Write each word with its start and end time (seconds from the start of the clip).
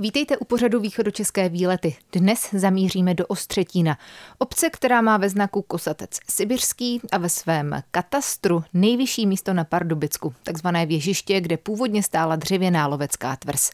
Vítejte 0.00 0.36
u 0.36 0.44
pořadu 0.44 0.80
Východočeské 0.80 1.48
výlety. 1.48 1.96
Dnes 2.12 2.48
zamíříme 2.52 3.14
do 3.14 3.26
Ostřetína, 3.26 3.98
obce, 4.38 4.70
která 4.70 5.00
má 5.00 5.16
ve 5.16 5.28
znaku 5.28 5.62
Kosatec 5.62 6.10
Sibirský 6.30 7.00
a 7.12 7.18
ve 7.18 7.28
svém 7.28 7.82
katastru 7.90 8.64
nejvyšší 8.74 9.26
místo 9.26 9.54
na 9.54 9.64
Pardubicku, 9.64 10.34
takzvané 10.42 10.86
věžiště, 10.86 11.40
kde 11.40 11.56
původně 11.56 12.02
stála 12.02 12.36
dřevěná 12.36 12.86
lovecká 12.86 13.36
tvrz. 13.36 13.70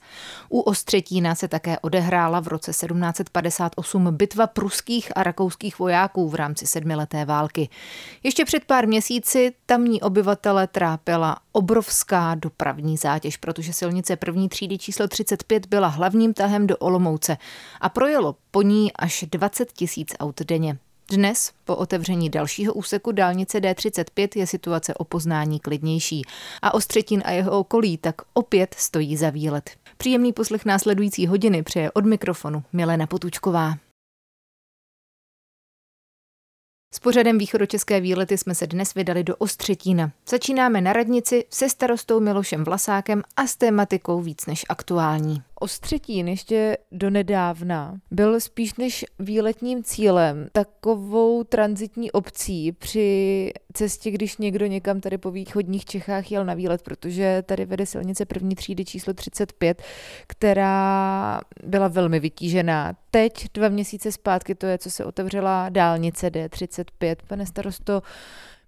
U 0.48 0.60
Ostřetína 0.60 1.34
se 1.34 1.48
také 1.48 1.79
odehrála 1.79 2.41
v 2.41 2.48
roce 2.48 2.70
1758 2.70 4.16
bitva 4.16 4.46
pruských 4.46 5.16
a 5.16 5.22
rakouských 5.22 5.79
vojáků 5.79 6.29
v 6.29 6.34
rámci 6.34 6.66
sedmileté 6.66 7.25
války. 7.25 7.68
Ještě 8.22 8.45
před 8.45 8.64
pár 8.64 8.88
měsíci 8.88 9.52
tamní 9.66 10.02
obyvatele 10.02 10.66
trápila 10.66 11.36
obrovská 11.52 12.34
dopravní 12.34 12.96
zátěž, 12.96 13.36
protože 13.36 13.72
silnice 13.72 14.16
první 14.16 14.48
třídy 14.48 14.79
číslo 14.79 15.09
35 15.09 15.66
byla 15.66 15.88
hlavním 16.14 16.34
tahem 16.34 16.66
do 16.66 16.76
Olomouce 16.76 17.36
a 17.80 17.88
projelo 17.88 18.36
po 18.50 18.62
ní 18.62 18.92
až 18.92 19.24
20 19.30 19.72
tisíc 19.72 20.09
aut 20.20 20.42
denně. 20.42 20.78
Dnes, 21.10 21.52
po 21.64 21.77
otevření 21.77 22.30
dalšího 22.30 22.74
úseku 22.74 23.12
dálnice 23.12 23.59
D35, 23.59 24.28
je 24.34 24.46
situace 24.46 24.95
o 24.95 25.05
poznání 25.05 25.60
klidnější 25.60 26.22
a 26.62 26.74
Ostřetín 26.74 27.22
a 27.24 27.30
jeho 27.30 27.58
okolí 27.58 27.98
tak 27.98 28.14
opět 28.34 28.74
stojí 28.78 29.16
za 29.16 29.30
výlet. 29.30 29.70
Příjemný 29.96 30.32
poslech 30.32 30.64
následující 30.64 31.27
hodiny 31.27 31.62
přeje 31.62 31.91
od 31.91 32.05
mikrofonu 32.05 32.62
Milena 32.72 33.06
Potučková. 33.06 33.74
S 36.94 36.98
pořadem 36.98 37.38
východočeské 37.38 38.00
výlety 38.00 38.38
jsme 38.38 38.55
se 38.55 38.66
dnes 38.66 38.94
vydali 38.94 39.24
do 39.24 39.36
Ostřetína. 39.36 40.10
Začínáme 40.28 40.80
na 40.80 40.92
radnici 40.92 41.44
se 41.50 41.69
starostou 41.69 42.20
Milošem 42.20 42.64
Vlasákem 42.64 43.22
a 43.36 43.46
s 43.46 43.56
tématikou 43.56 44.20
víc 44.20 44.46
než 44.46 44.64
aktuální. 44.69 45.42
Ostřetín 45.64 46.28
ještě 46.28 46.78
donedávna 46.92 47.95
byl 48.10 48.41
spíš 48.41 48.74
než 48.74 49.05
výletním 49.18 49.82
cílem 49.82 50.48
takovou 50.52 51.44
transitní 51.44 52.12
obcí 52.12 52.72
při 52.72 53.50
cestě, 53.72 54.11
když 54.11 54.36
někdo 54.36 54.66
někam 54.66 55.00
tady 55.00 55.19
po 55.19 55.30
východních 55.30 55.84
Čechách 55.84 56.30
jel 56.33 56.44
na 56.44 56.55
výlet, 56.55 56.83
protože 56.83 57.42
tady 57.47 57.64
vede 57.64 57.86
silnice 57.86 58.27
první 58.27 58.55
třídy 58.55 58.84
číslo 58.84 59.14
35, 59.14 59.83
která 60.27 61.41
byla 61.64 61.89
velmi 61.89 62.20
vytížená. 62.20 62.96
Teď, 63.11 63.48
dva 63.55 63.69
měsíce 63.69 64.12
zpátky, 64.12 64.55
to 64.55 64.67
je, 64.67 64.78
co 64.78 64.91
se 64.91 65.05
otevřela 65.05 65.69
dálnice 65.69 66.30
D35. 66.30 67.17
Pane 67.27 67.46
starosto, 67.46 68.02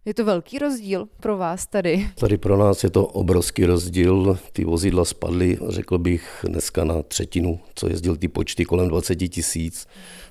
je 0.06 0.14
to 0.14 0.24
velký 0.24 0.58
rozdíl 0.58 1.08
pro 1.20 1.36
vás 1.36 1.66
tady? 1.66 2.10
Tady 2.14 2.38
pro 2.38 2.56
nás 2.56 2.84
je 2.84 2.90
to 2.90 3.06
obrovský 3.06 3.66
rozdíl. 3.66 4.38
Ty 4.52 4.64
vozidla 4.64 5.04
spadly, 5.04 5.58
řekl 5.68 5.98
bych, 5.98 6.44
dneska 6.48 6.84
na 6.84 7.02
třetinu, 7.02 7.60
co 7.74 7.88
jezdil 7.88 8.16
ty 8.16 8.28
počty 8.28 8.64
kolem 8.64 8.88
20 8.88 9.16
tisíc 9.16 9.86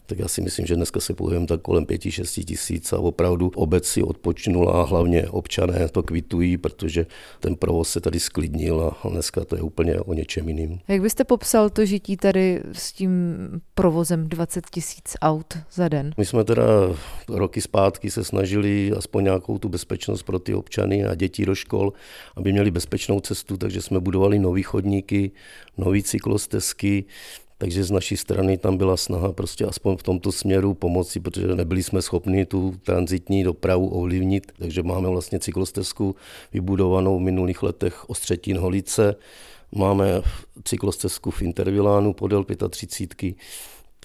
tak 0.05 0.19
já 0.19 0.27
si 0.27 0.41
myslím, 0.41 0.65
že 0.65 0.75
dneska 0.75 0.99
se 0.99 1.13
pohybujeme 1.13 1.47
tak 1.47 1.61
kolem 1.61 1.85
5-6 1.85 2.43
tisíc 2.43 2.93
a 2.93 2.99
opravdu 2.99 3.51
obec 3.55 3.87
si 3.87 4.03
odpočinula 4.03 4.81
a 4.81 4.85
hlavně 4.85 5.29
občané 5.29 5.89
to 5.89 6.03
kvitují, 6.03 6.57
protože 6.57 7.05
ten 7.39 7.55
provoz 7.55 7.89
se 7.89 8.01
tady 8.01 8.19
sklidnil 8.19 8.93
a 9.03 9.09
dneska 9.09 9.45
to 9.45 9.55
je 9.55 9.61
úplně 9.61 9.99
o 9.99 10.13
něčem 10.13 10.49
jiným. 10.49 10.79
Jak 10.87 11.01
byste 11.01 11.23
popsal 11.23 11.69
to 11.69 11.85
žití 11.85 12.17
tady 12.17 12.61
s 12.71 12.91
tím 12.91 13.35
provozem 13.75 14.29
20 14.29 14.65
tisíc 14.69 15.13
aut 15.21 15.57
za 15.71 15.87
den? 15.89 16.11
My 16.17 16.25
jsme 16.25 16.43
teda 16.43 16.63
roky 17.29 17.61
zpátky 17.61 18.11
se 18.11 18.23
snažili 18.23 18.91
aspoň 18.97 19.23
nějakou 19.23 19.57
tu 19.57 19.69
bezpečnost 19.69 20.23
pro 20.23 20.39
ty 20.39 20.53
občany 20.53 21.05
a 21.05 21.15
děti 21.15 21.45
do 21.45 21.55
škol, 21.55 21.93
aby 22.35 22.51
měli 22.51 22.71
bezpečnou 22.71 23.19
cestu, 23.19 23.57
takže 23.57 23.81
jsme 23.81 23.99
budovali 23.99 24.39
nový 24.39 24.63
chodníky, 24.63 25.31
nový 25.77 26.03
cyklostezky, 26.03 27.05
takže 27.65 27.83
z 27.83 27.91
naší 27.91 28.17
strany 28.17 28.57
tam 28.57 28.77
byla 28.77 28.97
snaha 28.97 29.31
prostě 29.31 29.65
aspoň 29.65 29.97
v 29.97 30.03
tomto 30.03 30.31
směru 30.31 30.73
pomoci, 30.73 31.19
protože 31.19 31.47
nebyli 31.47 31.83
jsme 31.83 32.01
schopni 32.01 32.45
tu 32.45 32.75
transitní 32.83 33.43
dopravu 33.43 33.89
ovlivnit. 33.89 34.51
Takže 34.57 34.83
máme 34.83 35.09
vlastně 35.09 35.39
cyklostezku 35.39 36.15
vybudovanou 36.53 37.17
v 37.17 37.21
minulých 37.21 37.63
letech 37.63 38.09
Ostřetín 38.09 38.57
Holice, 38.57 39.15
máme 39.75 40.21
cyklostezku 40.63 41.31
v 41.31 41.41
Intervilánu 41.41 42.13
podél 42.13 42.45
35 42.69 43.35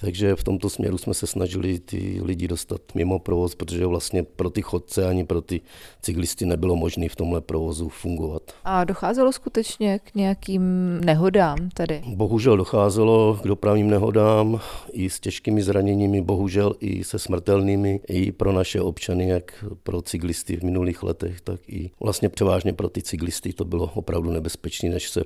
takže 0.00 0.36
v 0.36 0.44
tomto 0.44 0.70
směru 0.70 0.98
jsme 0.98 1.14
se 1.14 1.26
snažili 1.26 1.78
ty 1.78 2.20
lidi 2.24 2.48
dostat 2.48 2.80
mimo 2.94 3.18
provoz, 3.18 3.54
protože 3.54 3.86
vlastně 3.86 4.22
pro 4.22 4.50
ty 4.50 4.62
chodce 4.62 5.08
ani 5.08 5.24
pro 5.24 5.40
ty 5.40 5.60
cyklisty 6.02 6.46
nebylo 6.46 6.76
možné 6.76 7.08
v 7.08 7.16
tomhle 7.16 7.40
provozu 7.40 7.88
fungovat. 7.88 8.42
A 8.64 8.84
docházelo 8.84 9.32
skutečně 9.32 9.98
k 9.98 10.14
nějakým 10.14 10.62
nehodám 11.04 11.68
tady? 11.74 12.02
Bohužel 12.06 12.56
docházelo 12.56 13.38
k 13.42 13.46
dopravním 13.46 13.90
nehodám 13.90 14.60
i 14.92 15.10
s 15.10 15.20
těžkými 15.20 15.62
zraněními, 15.62 16.22
bohužel 16.22 16.74
i 16.80 17.04
se 17.04 17.18
smrtelnými, 17.18 18.00
i 18.08 18.32
pro 18.32 18.52
naše 18.52 18.80
občany, 18.80 19.28
jak 19.28 19.64
pro 19.82 20.02
cyklisty 20.02 20.56
v 20.56 20.62
minulých 20.62 21.02
letech, 21.02 21.40
tak 21.40 21.60
i 21.68 21.90
vlastně 22.00 22.28
převážně 22.28 22.72
pro 22.72 22.88
ty 22.88 23.02
cyklisty 23.02 23.52
to 23.52 23.64
bylo 23.64 23.90
opravdu 23.94 24.30
nebezpečné, 24.30 24.88
než 24.88 25.10
se 25.10 25.24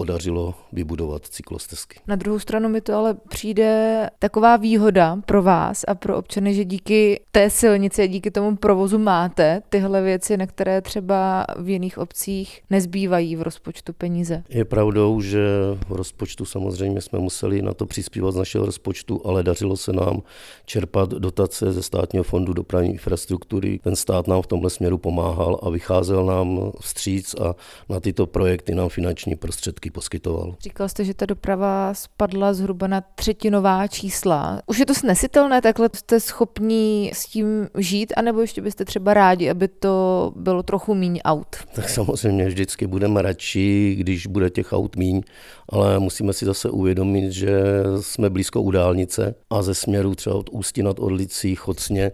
podařilo 0.00 0.54
vybudovat 0.72 1.26
cyklostezky. 1.26 2.00
Na 2.06 2.16
druhou 2.16 2.38
stranu 2.38 2.68
mi 2.68 2.80
to 2.80 2.94
ale 2.94 3.14
přijde 3.14 4.10
taková 4.18 4.56
výhoda 4.56 5.18
pro 5.26 5.42
vás 5.42 5.84
a 5.88 5.94
pro 5.94 6.16
občany, 6.16 6.54
že 6.54 6.64
díky 6.64 7.20
té 7.32 7.50
silnici 7.50 8.02
a 8.02 8.06
díky 8.06 8.30
tomu 8.30 8.56
provozu 8.56 8.98
máte 8.98 9.62
tyhle 9.68 10.02
věci, 10.02 10.36
na 10.36 10.46
které 10.46 10.80
třeba 10.80 11.46
v 11.58 11.68
jiných 11.68 11.98
obcích 11.98 12.62
nezbývají 12.70 13.36
v 13.36 13.42
rozpočtu 13.42 13.92
peníze. 13.92 14.42
Je 14.48 14.64
pravdou, 14.64 15.20
že 15.20 15.40
v 15.88 15.92
rozpočtu 15.92 16.44
samozřejmě 16.44 17.00
jsme 17.00 17.18
museli 17.18 17.62
na 17.62 17.74
to 17.74 17.86
přispívat 17.86 18.30
z 18.30 18.36
našeho 18.36 18.66
rozpočtu, 18.66 19.20
ale 19.24 19.42
dařilo 19.42 19.76
se 19.76 19.92
nám 19.92 20.22
čerpat 20.64 21.10
dotace 21.10 21.72
ze 21.72 21.82
státního 21.82 22.24
fondu 22.24 22.52
dopravní 22.52 22.90
infrastruktury. 22.90 23.80
Ten 23.82 23.96
stát 23.96 24.28
nám 24.28 24.42
v 24.42 24.46
tomhle 24.46 24.70
směru 24.70 24.98
pomáhal 24.98 25.60
a 25.62 25.70
vycházel 25.70 26.26
nám 26.26 26.72
vstříc 26.80 27.34
a 27.34 27.54
na 27.88 28.00
tyto 28.00 28.26
projekty 28.26 28.74
nám 28.74 28.88
finanční 28.88 29.36
prostředky 29.36 29.89
poskytoval. 29.90 30.56
Říkal 30.60 30.88
jste, 30.88 31.04
že 31.04 31.14
ta 31.14 31.26
doprava 31.26 31.94
spadla 31.94 32.54
zhruba 32.54 32.86
na 32.86 33.00
třetinová 33.14 33.86
čísla. 33.86 34.62
Už 34.66 34.78
je 34.78 34.86
to 34.86 34.94
snesitelné, 34.94 35.62
takhle 35.62 35.90
jste 35.94 36.20
schopní 36.20 37.10
s 37.14 37.26
tím 37.26 37.68
žít, 37.78 38.12
anebo 38.16 38.40
ještě 38.40 38.62
byste 38.62 38.84
třeba 38.84 39.14
rádi, 39.14 39.50
aby 39.50 39.68
to 39.68 40.32
bylo 40.36 40.62
trochu 40.62 40.94
míň 40.94 41.20
aut? 41.24 41.56
Tak 41.74 41.88
samozřejmě 41.88 42.46
vždycky 42.46 42.86
budeme 42.86 43.22
radši, 43.22 43.96
když 43.98 44.26
bude 44.26 44.50
těch 44.50 44.72
aut 44.72 44.96
míň, 44.96 45.22
ale 45.68 45.98
musíme 45.98 46.32
si 46.32 46.44
zase 46.44 46.70
uvědomit, 46.70 47.32
že 47.32 47.62
jsme 48.00 48.30
blízko 48.30 48.62
u 48.62 48.70
dálnice 48.70 49.34
a 49.50 49.62
ze 49.62 49.74
směru 49.74 50.14
třeba 50.14 50.36
od 50.36 50.48
Ústí 50.52 50.82
nad 50.82 50.98
Orlicí, 50.98 51.54
Chocně, 51.54 52.12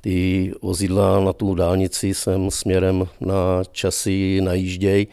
ty 0.00 0.52
vozidla 0.62 1.20
na 1.20 1.32
tu 1.32 1.54
dálnici 1.54 2.14
sem 2.14 2.50
směrem 2.50 3.08
na 3.20 3.62
časy 3.72 4.40
najíždějí. 4.40 5.08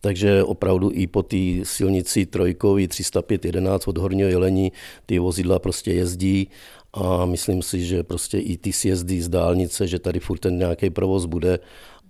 Takže 0.00 0.42
opravdu 0.42 0.90
i 0.94 1.06
po 1.06 1.22
té 1.22 1.36
silnici 1.62 2.26
trojkový 2.26 2.88
305.11 2.88 3.78
od 3.86 3.98
Horního 3.98 4.28
Jelení 4.28 4.72
ty 5.06 5.18
vozidla 5.18 5.58
prostě 5.58 5.92
jezdí 5.92 6.48
a 6.94 7.26
myslím 7.26 7.62
si, 7.62 7.84
že 7.84 8.02
prostě 8.02 8.38
i 8.38 8.56
ty 8.56 8.72
sjezdy 8.72 9.22
z 9.22 9.28
dálnice, 9.28 9.86
že 9.86 9.98
tady 9.98 10.20
furt 10.20 10.38
ten 10.38 10.58
nějaký 10.58 10.90
provoz 10.90 11.26
bude 11.26 11.58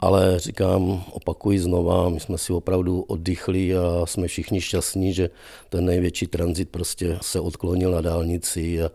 ale 0.01 0.39
říkám, 0.39 1.05
opakuji 1.11 1.59
znova, 1.59 2.09
my 2.09 2.21
jsme 2.21 2.39
si 2.39 2.53
opravdu 2.53 3.01
oddychli 3.01 3.77
a 3.77 4.07
jsme 4.07 4.29
všichni 4.29 4.61
šťastní, 4.61 5.13
že 5.13 5.31
ten 5.69 5.85
největší 5.85 6.27
tranzit 6.27 6.69
prostě 6.69 7.19
se 7.23 7.41
odklonil 7.41 7.91
na 7.91 8.01
dálnici 8.01 8.83
a, 8.83 8.91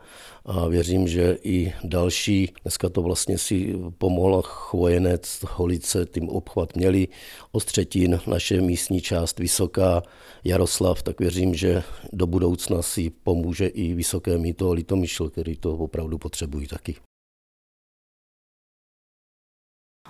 a 0.45 0.67
věřím, 0.67 1.07
že 1.07 1.37
i 1.43 1.73
další, 1.83 2.53
dneska 2.63 2.89
to 2.89 3.01
vlastně 3.01 3.37
si 3.37 3.75
pomohl 3.97 4.41
Chvojenec, 4.41 5.39
Holice, 5.49 6.05
tím 6.05 6.29
obchvat 6.29 6.75
měli, 6.75 7.07
Ostřetín, 7.51 8.19
naše 8.27 8.61
místní 8.61 9.01
část 9.01 9.39
Vysoká, 9.39 10.03
Jaroslav, 10.43 11.03
tak 11.03 11.19
věřím, 11.19 11.55
že 11.55 11.83
do 12.13 12.27
budoucna 12.27 12.81
si 12.81 13.09
pomůže 13.09 13.67
i 13.67 13.93
Vysoké 13.93 14.37
míto 14.37 14.73
Litomyšl, 14.73 15.29
který 15.29 15.57
to 15.57 15.73
opravdu 15.73 16.17
potřebují 16.17 16.67
taky. 16.67 16.95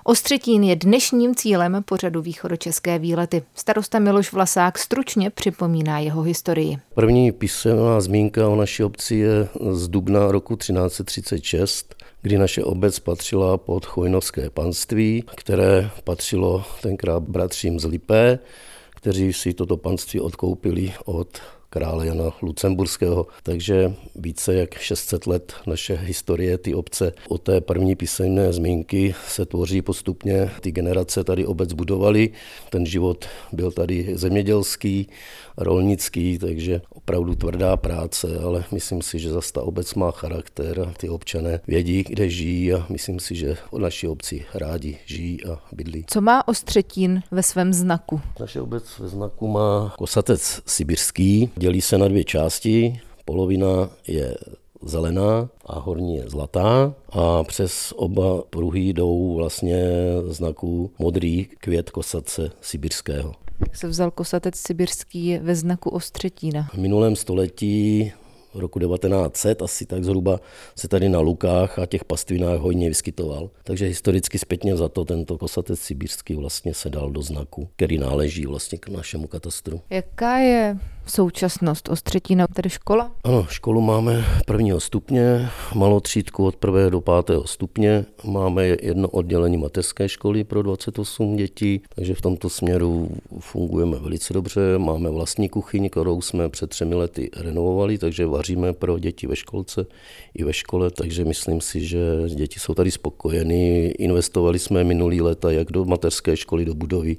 Ostřetín 0.05 0.63
je 0.63 0.75
dnešním 0.75 1.35
cílem 1.35 1.83
pořadu 1.85 2.21
východočeské 2.21 2.99
výlety. 2.99 3.43
Starosta 3.55 3.99
Miloš 3.99 4.33
Vlasák 4.33 4.77
stručně 4.77 5.29
připomíná 5.29 5.99
jeho 5.99 6.21
historii. 6.21 6.77
První 6.93 7.31
písemná 7.31 8.01
zmínka 8.01 8.47
o 8.47 8.55
naší 8.55 8.83
obci 8.83 9.15
je 9.15 9.47
z 9.71 9.87
dubna 9.87 10.31
roku 10.31 10.55
1336, 10.55 11.95
kdy 12.21 12.37
naše 12.37 12.63
obec 12.63 12.99
patřila 12.99 13.57
pod 13.57 13.85
Chojnovské 13.85 14.49
panství, 14.49 15.23
které 15.35 15.89
patřilo 16.03 16.63
tenkrát 16.81 17.23
bratřím 17.23 17.79
z 17.79 17.85
Lipé, 17.85 18.39
kteří 18.95 19.33
si 19.33 19.53
toto 19.53 19.77
panství 19.77 20.19
odkoupili 20.19 20.93
od 21.05 21.27
krále 21.73 22.07
Jana 22.07 22.31
Lucemburského. 22.41 23.27
Takže 23.43 23.93
více 24.15 24.53
jak 24.53 24.73
600 24.73 25.27
let 25.27 25.53
naše 25.67 25.95
historie, 25.95 26.57
ty 26.57 26.75
obce 26.75 27.13
o 27.27 27.37
té 27.37 27.61
první 27.61 27.95
písemné 27.95 28.53
zmínky 28.53 29.15
se 29.27 29.45
tvoří 29.45 29.81
postupně. 29.81 30.51
Ty 30.61 30.71
generace 30.71 31.23
tady 31.23 31.45
obec 31.45 31.73
budovaly, 31.73 32.29
ten 32.69 32.85
život 32.85 33.25
byl 33.51 33.71
tady 33.71 34.13
zemědělský, 34.17 35.09
rolnický, 35.57 36.37
takže 36.37 36.81
opravdu 36.89 37.35
tvrdá 37.35 37.77
práce, 37.77 38.27
ale 38.43 38.63
myslím 38.71 39.01
si, 39.01 39.19
že 39.19 39.31
zase 39.31 39.53
ta 39.53 39.61
obec 39.61 39.93
má 39.93 40.11
charakter 40.11 40.79
a 40.79 40.93
ty 40.97 41.09
občané 41.09 41.59
vědí, 41.67 42.03
kde 42.03 42.29
žijí 42.29 42.73
a 42.73 42.85
myslím 42.89 43.19
si, 43.19 43.35
že 43.35 43.57
o 43.71 43.79
naší 43.79 44.07
obci 44.07 44.45
rádi 44.53 44.97
žijí 45.05 45.45
a 45.45 45.59
bydlí. 45.71 46.05
Co 46.07 46.21
má 46.21 46.47
Ostřetín 46.47 47.21
ve 47.31 47.43
svém 47.43 47.73
znaku? 47.73 48.21
Naše 48.39 48.61
obec 48.61 48.99
ve 48.99 49.07
znaku 49.07 49.47
má 49.47 49.93
kosatec 49.97 50.61
sibirský, 50.65 51.49
dělí 51.63 51.81
se 51.81 51.97
na 51.97 52.07
dvě 52.07 52.23
části. 52.23 52.99
Polovina 53.25 53.89
je 54.07 54.35
zelená 54.81 55.49
a 55.65 55.79
horní 55.79 56.15
je 56.15 56.29
zlatá 56.29 56.93
a 57.09 57.43
přes 57.43 57.93
oba 57.95 58.41
pruhy 58.49 58.79
jdou 58.93 59.35
vlastně 59.35 59.85
znaků 60.27 60.91
modrý 60.99 61.45
květ 61.45 61.89
kosace 61.89 62.51
sibirského. 62.61 63.33
Jak 63.59 63.75
se 63.75 63.87
vzal 63.87 64.11
kosatec 64.11 64.55
sibirský 64.55 65.37
ve 65.37 65.55
znaku 65.55 65.89
Ostřetína? 65.89 66.67
V 66.73 66.77
minulém 66.77 67.15
století 67.15 68.11
roku 68.55 68.79
1900 68.79 69.61
asi 69.61 69.85
tak 69.85 70.03
zhruba 70.03 70.39
se 70.75 70.87
tady 70.87 71.09
na 71.09 71.19
lukách 71.19 71.79
a 71.79 71.85
těch 71.85 72.05
pastvinách 72.05 72.59
hodně 72.59 72.89
vyskytoval. 72.89 73.49
Takže 73.63 73.85
historicky 73.85 74.39
zpětně 74.39 74.75
za 74.75 74.89
to 74.89 75.05
tento 75.05 75.37
kosatec 75.37 75.79
sibirský 75.79 76.35
vlastně 76.35 76.73
se 76.73 76.89
dal 76.89 77.11
do 77.11 77.21
znaku, 77.21 77.69
který 77.75 77.97
náleží 77.97 78.45
vlastně 78.45 78.77
k 78.77 78.89
našemu 78.89 79.27
katastru. 79.27 79.81
Jaká 79.89 80.37
je 80.37 80.77
současnost 81.05 81.89
Ostřetína, 81.89 82.47
tedy 82.47 82.69
škola? 82.69 83.11
Ano, 83.23 83.45
školu 83.49 83.81
máme 83.81 84.25
prvního 84.45 84.79
stupně, 84.79 85.49
malotřídku 85.75 86.45
od 86.45 86.55
prvého 86.55 86.89
do 86.89 87.01
pátého 87.01 87.47
stupně. 87.47 88.05
Máme 88.23 88.67
jedno 88.67 89.07
oddělení 89.07 89.57
mateřské 89.57 90.09
školy 90.09 90.43
pro 90.43 90.61
28 90.61 91.35
dětí, 91.35 91.81
takže 91.95 92.15
v 92.15 92.21
tomto 92.21 92.49
směru 92.49 93.09
fungujeme 93.39 93.99
velice 93.99 94.33
dobře. 94.33 94.61
Máme 94.77 95.09
vlastní 95.09 95.49
kuchyň, 95.49 95.89
kterou 95.89 96.21
jsme 96.21 96.49
před 96.49 96.69
třemi 96.69 96.95
lety 96.95 97.29
renovovali, 97.37 97.97
takže 97.97 98.25
vaříme 98.43 98.73
pro 98.73 98.99
děti 98.99 99.27
ve 99.27 99.35
školce 99.35 99.85
i 100.35 100.43
ve 100.43 100.53
škole, 100.53 100.91
takže 100.91 101.25
myslím 101.25 101.61
si, 101.61 101.85
že 101.85 101.99
děti 102.35 102.59
jsou 102.59 102.73
tady 102.73 102.91
spokojeny. 102.91 103.87
Investovali 103.87 104.59
jsme 104.59 104.83
minulý 104.83 105.21
léta 105.21 105.51
jak 105.51 105.71
do 105.71 105.85
mateřské 105.85 106.37
školy, 106.37 106.65
do 106.65 106.73
budovy, 106.73 107.15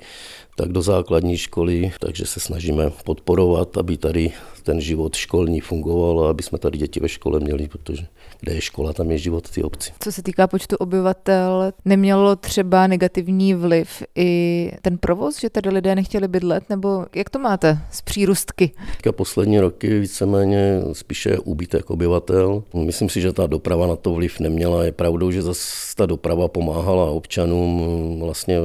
tak 0.56 0.68
do 0.72 0.82
základní 0.82 1.36
školy, 1.36 1.92
takže 2.00 2.26
se 2.26 2.40
snažíme 2.40 2.90
podporovat, 3.04 3.76
aby 3.78 3.96
tady 3.96 4.32
ten 4.62 4.80
život 4.80 5.16
školní 5.16 5.60
fungoval 5.60 6.26
a 6.26 6.30
aby 6.30 6.42
jsme 6.42 6.58
tady 6.58 6.78
děti 6.78 7.00
ve 7.00 7.08
škole 7.08 7.40
měli, 7.40 7.68
protože 7.68 8.06
kde 8.44 8.54
je 8.54 8.60
škola, 8.60 8.92
tam 8.92 9.10
je 9.10 9.18
život 9.18 9.50
ty 9.50 9.62
obci. 9.62 9.92
Co 10.00 10.12
se 10.12 10.22
týká 10.22 10.46
počtu 10.46 10.76
obyvatel, 10.76 11.72
nemělo 11.84 12.36
třeba 12.36 12.86
negativní 12.86 13.54
vliv 13.54 14.02
i 14.14 14.70
ten 14.82 14.98
provoz, 14.98 15.40
že 15.40 15.50
tady 15.50 15.70
lidé 15.70 15.94
nechtěli 15.94 16.28
bydlet, 16.28 16.70
nebo 16.70 17.06
jak 17.14 17.30
to 17.30 17.38
máte 17.38 17.78
s 17.90 18.02
přírůstky? 18.02 18.70
Teďka 18.90 19.12
poslední 19.12 19.60
roky 19.60 19.98
víceméně 20.00 20.80
spíše 20.92 21.38
úbytek 21.38 21.90
obyvatel. 21.90 22.62
Myslím 22.74 23.08
si, 23.08 23.20
že 23.20 23.32
ta 23.32 23.46
doprava 23.46 23.86
na 23.86 23.96
to 23.96 24.14
vliv 24.14 24.40
neměla. 24.40 24.84
Je 24.84 24.92
pravdou, 24.92 25.30
že 25.30 25.42
zase 25.42 25.96
ta 25.96 26.06
doprava 26.06 26.48
pomáhala 26.48 27.10
občanům 27.10 27.84
vlastně 28.20 28.58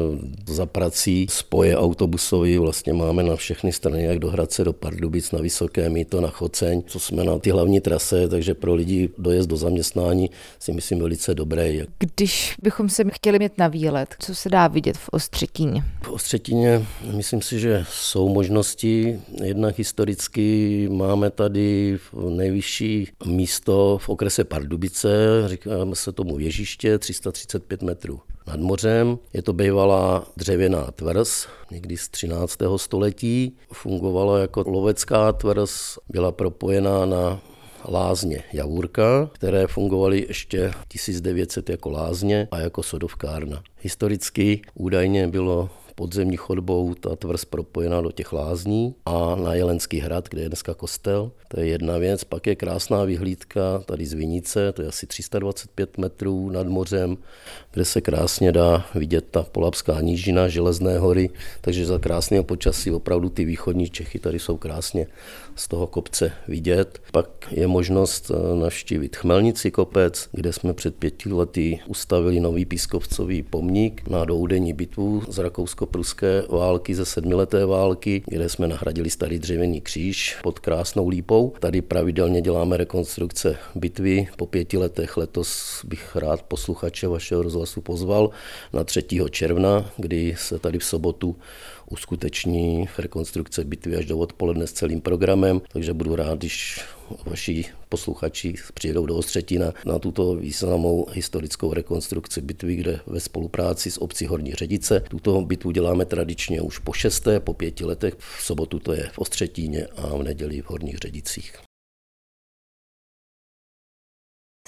za 0.48 0.66
prací. 0.66 1.28
Spoje 1.30 1.78
autobusový 1.78 2.58
vlastně 2.58 2.94
máme 2.94 3.24
na 3.24 3.36
všechny 3.36 3.72
strany, 3.72 4.04
jak 4.04 4.20
do 4.20 4.30
Hradce, 4.30 4.64
do 4.64 4.74
Pardubic, 4.74 5.32
na 5.32 5.40
Vysoké 5.40 5.90
Mýto, 5.90 6.22
na 6.22 6.30
Choceň, 6.30 6.84
co 6.88 7.00
jsme 7.00 7.24
na 7.24 7.40
ty 7.40 7.50
hlavní 7.50 7.80
trase, 7.82 8.28
takže 8.30 8.54
pro 8.54 8.76
lidi 8.76 9.10
dojezd 9.18 9.50
do 9.50 9.58
zaměstnání 9.70 10.30
si 10.60 10.72
myslím 10.72 11.00
velice 11.00 11.36
dobré. 11.36 11.74
Když 12.00 12.56
bychom 12.62 12.90
se 12.90 13.04
chtěli 13.10 13.40
mít 13.40 13.58
na 13.58 13.68
výlet, 13.68 14.16
co 14.20 14.36
se 14.36 14.50
dá 14.50 14.68
vidět 14.68 14.98
v 14.98 15.10
Ostřetíně? 15.12 15.84
V 16.04 16.10
Ostřetíně 16.10 16.86
myslím 17.12 17.42
si, 17.42 17.60
že 17.60 17.86
jsou 17.90 18.30
možnosti. 18.30 19.20
Jednak 19.44 19.78
historicky 19.78 20.88
máme 20.92 21.30
tady 21.30 21.98
nejvyšší 22.30 23.08
místo 23.26 23.98
v 24.02 24.10
okrese 24.10 24.44
Pardubice, 24.44 25.10
říkáme 25.46 25.96
se 25.96 26.12
tomu 26.12 26.36
věžiště, 26.36 26.98
335 26.98 27.82
metrů 27.82 28.20
nad 28.48 28.60
mořem. 28.60 29.18
Je 29.34 29.42
to 29.42 29.54
bývalá 29.54 30.26
dřevěná 30.38 30.92
tvrz, 30.92 31.48
někdy 31.72 31.98
z 31.98 32.10
13. 32.10 32.58
století. 32.76 33.58
Fungovala 33.74 34.40
jako 34.40 34.64
lovecká 34.68 35.34
tvrz, 35.34 35.98
byla 36.10 36.32
propojená 36.32 37.06
na 37.06 37.40
lázně 37.88 38.44
Javůrka, 38.54 39.30
které 39.34 39.68
fungovaly 39.68 40.26
ještě 40.28 40.72
1900 40.88 41.70
jako 41.70 41.90
lázně 41.90 42.48
a 42.52 42.60
jako 42.60 42.84
sodovkárna. 42.84 43.64
Historicky 43.82 44.62
údajně 44.74 45.28
bylo 45.28 45.70
podzemní 46.00 46.38
chodbou 46.38 46.94
ta 46.94 47.16
tvrz 47.16 47.46
propojená 47.46 48.02
do 48.02 48.12
těch 48.12 48.34
lázní 48.34 48.96
a 49.06 49.36
na 49.36 49.54
Jelenský 49.54 50.00
hrad, 50.00 50.30
kde 50.30 50.42
je 50.42 50.50
dneska 50.50 50.74
kostel. 50.74 51.32
To 51.48 51.60
je 51.60 51.68
jedna 51.68 51.98
věc. 51.98 52.24
Pak 52.24 52.48
je 52.48 52.56
krásná 52.56 53.04
vyhlídka 53.04 53.84
tady 53.86 54.06
z 54.06 54.14
Vinice, 54.14 54.72
to 54.72 54.82
je 54.82 54.88
asi 54.88 55.08
325 55.08 55.98
metrů 55.98 56.50
nad 56.50 56.68
mořem, 56.68 57.18
kde 57.72 57.86
se 57.86 58.02
krásně 58.02 58.52
dá 58.52 58.86
vidět 58.96 59.26
ta 59.32 59.44
Polapská 59.44 60.02
nížina, 60.02 60.48
Železné 60.48 60.98
hory, 60.98 61.30
takže 61.62 61.86
za 61.86 62.00
krásného 62.00 62.44
počasí 62.44 62.92
opravdu 62.92 63.30
ty 63.30 63.46
východní 63.46 63.90
Čechy 63.90 64.20
tady 64.20 64.40
jsou 64.40 64.58
krásně 64.58 65.08
z 65.60 65.68
toho 65.68 65.88
kopce 65.88 66.32
vidět. 66.48 67.00
Pak 67.12 67.30
je 67.52 67.68
možnost 67.68 68.32
eh, 68.32 68.60
navštívit 68.60 69.16
Chmelnici 69.16 69.72
kopec, 69.72 70.30
kde 70.32 70.54
jsme 70.54 70.74
před 70.74 70.96
pěti 70.96 71.34
lety 71.34 71.80
ustavili 71.88 72.40
nový 72.40 72.66
pískovcový 72.66 73.44
pomník 73.44 74.10
na 74.10 74.26
doudení 74.26 74.74
bitvu 74.74 75.24
z 75.28 75.38
rakousko-pruské 75.38 76.44
války 76.50 76.96
ze 76.96 77.06
sedmileté 77.06 77.66
války, 77.66 78.24
kde 78.28 78.50
jsme 78.50 78.68
nahradili 78.68 79.10
starý 79.10 79.40
dřevěný 79.40 79.82
kříž 79.82 80.38
pod 80.44 80.60
krásnou 80.60 81.10
lípou. 81.10 81.54
Tady 81.60 81.82
pravidelně 81.82 82.42
děláme 82.42 82.78
rekonstrukce 82.78 83.58
bitvy. 83.76 84.28
Po 84.38 84.46
pěti 84.46 84.78
letech 84.78 85.18
letos 85.18 85.82
bych 85.86 86.16
rád 86.16 86.42
posluchače 86.42 87.08
vašeho 87.08 87.42
rozhlasu 87.42 87.82
pozval 87.82 88.30
na 88.74 88.84
3. 88.84 89.04
června, 89.30 89.92
kdy 89.98 90.36
se 90.38 90.60
tady 90.60 90.80
v 90.80 90.86
sobotu 90.86 91.36
uskuteční 91.90 92.90
rekonstrukce 92.98 93.64
bitvy 93.64 93.96
až 93.96 94.06
do 94.06 94.18
odpoledne 94.18 94.68
s 94.68 94.72
celým 94.72 95.02
programem, 95.02 95.62
takže 95.72 95.94
budu 95.94 96.16
rád, 96.16 96.38
když 96.38 96.82
vaši 97.26 97.66
posluchači 97.90 98.54
přijedou 98.74 99.06
do 99.06 99.16
Ostřetina 99.16 99.74
na 99.86 100.00
tuto 100.00 100.36
významnou 100.36 101.08
historickou 101.12 101.74
rekonstrukci 101.74 102.42
bitvy, 102.42 102.76
kde 102.76 103.00
ve 103.08 103.20
spolupráci 103.20 103.92
s 103.92 104.02
obcí 104.02 104.26
Horní 104.26 104.54
Ředice. 104.54 105.04
Tuto 105.10 105.42
bitvu 105.42 105.72
děláme 105.72 106.06
tradičně 106.06 106.62
už 106.62 106.80
po 106.80 106.94
šesté, 106.94 107.40
po 107.40 107.54
pěti 107.54 107.86
letech. 107.86 108.14
V 108.38 108.44
sobotu 108.44 108.80
to 108.80 108.94
je 108.94 109.10
v 109.14 109.20
Ostřetíně 109.20 109.86
a 109.86 110.18
v 110.18 110.24
neděli 110.24 110.62
v 110.62 110.70
Horních 110.70 110.98
Ředicích. 110.98 111.69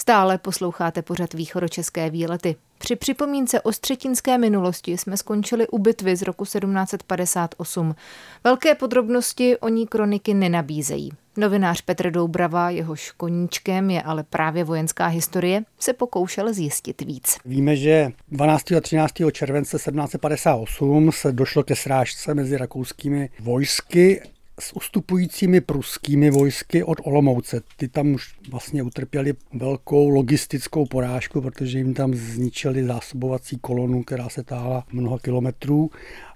Stále 0.02 0.38
posloucháte 0.38 1.02
pořad 1.02 1.34
východočeské 1.34 2.10
výlety. 2.10 2.56
Při 2.78 2.96
připomínce 2.96 3.62
o 3.62 3.72
střetinské 3.72 4.38
minulosti 4.38 4.98
jsme 4.98 5.18
skončili 5.18 5.68
u 5.68 5.80
bitvy 5.80 6.16
z 6.16 6.22
roku 6.22 6.44
1758. 6.44 7.96
Velké 8.44 8.76
podrobnosti 8.76 9.58
o 9.58 9.70
ní 9.70 9.88
kroniky 9.88 10.34
nenabízejí. 10.34 11.12
Novinář 11.38 11.82
Petr 11.82 12.12
Doubrava, 12.12 12.70
jehož 12.70 13.12
koníčkem 13.12 13.90
je 13.90 14.02
ale 14.02 14.24
právě 14.24 14.64
vojenská 14.64 15.08
historie, 15.08 15.64
se 15.80 15.94
pokoušel 15.94 16.54
zjistit 16.54 17.02
víc. 17.02 17.38
Víme, 17.46 17.76
že 17.76 18.12
12. 18.32 18.72
a 18.72 18.82
13. 18.82 19.14
července 19.32 19.78
1758 19.78 21.12
se 21.12 21.32
došlo 21.32 21.64
ke 21.64 21.76
srážce 21.76 22.34
mezi 22.34 22.58
rakouskými 22.58 23.30
vojsky 23.40 24.22
s 24.62 24.76
ustupujícími 24.76 25.62
pruskými 25.62 26.32
vojsky 26.32 26.84
od 26.84 26.98
Olomouce. 27.04 27.62
Ty 27.78 27.88
tam 27.88 28.14
už 28.14 28.36
vlastně 28.50 28.84
utrpěli 28.84 29.34
velkou 29.54 30.10
logistickou 30.10 30.86
porážku, 30.86 31.42
protože 31.42 31.78
jim 31.78 31.94
tam 31.94 32.14
zničili 32.14 32.84
zásobovací 32.84 33.58
kolonu, 33.62 34.04
která 34.04 34.30
se 34.30 34.44
táhla 34.44 34.84
mnoha 34.92 35.20
kilometrů 35.20 35.90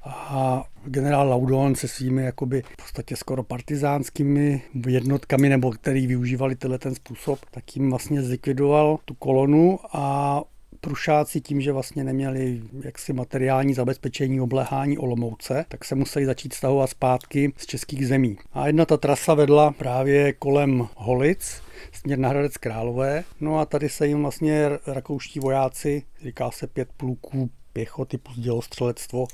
a 0.05 0.63
generál 0.85 1.29
Laudon 1.29 1.75
se 1.75 1.87
svými 1.87 2.23
jakoby 2.23 2.61
v 2.61 2.77
podstatě 2.77 3.15
skoro 3.15 3.43
partizánskými 3.43 4.61
jednotkami, 4.87 5.49
nebo 5.49 5.71
který 5.71 6.07
využívali 6.07 6.55
tenhle 6.55 6.79
ten 6.79 6.95
způsob, 6.95 7.39
tak 7.51 7.75
jim 7.75 7.89
vlastně 7.89 8.21
zlikvidoval 8.21 8.99
tu 9.05 9.13
kolonu 9.13 9.79
a 9.93 10.43
Prušáci 10.81 11.41
tím, 11.41 11.61
že 11.61 11.71
vlastně 11.71 12.03
neměli 12.03 12.61
jaksi 12.81 13.13
materiální 13.13 13.73
zabezpečení 13.73 14.41
obléhání 14.41 14.97
Olomouce, 14.97 15.65
tak 15.67 15.85
se 15.85 15.95
museli 15.95 16.25
začít 16.25 16.53
stahovat 16.53 16.89
zpátky 16.89 17.53
z 17.57 17.65
českých 17.65 18.07
zemí. 18.07 18.37
A 18.53 18.67
jedna 18.67 18.85
ta 18.85 18.97
trasa 18.97 19.33
vedla 19.33 19.71
právě 19.71 20.33
kolem 20.33 20.87
Holic, 20.95 21.61
směr 21.91 22.19
na 22.19 22.29
Hradec 22.29 22.57
Králové. 22.57 23.23
No 23.39 23.59
a 23.59 23.65
tady 23.65 23.89
se 23.89 24.07
jim 24.07 24.21
vlastně 24.21 24.69
rakouští 24.87 25.39
vojáci, 25.39 26.03
říká 26.23 26.51
se 26.51 26.67
pět 26.67 26.89
pluků 26.97 27.49
pěchoty 27.75 28.17
plus 28.17 28.39
dělostřelectvo, 28.39 29.27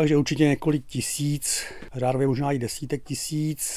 Takže 0.00 0.16
určitě 0.16 0.48
několik 0.48 0.86
tisíc, 0.86 1.62
řádově 1.94 2.26
možná 2.26 2.52
i 2.52 2.58
desítek 2.58 3.02
tisíc 3.04 3.70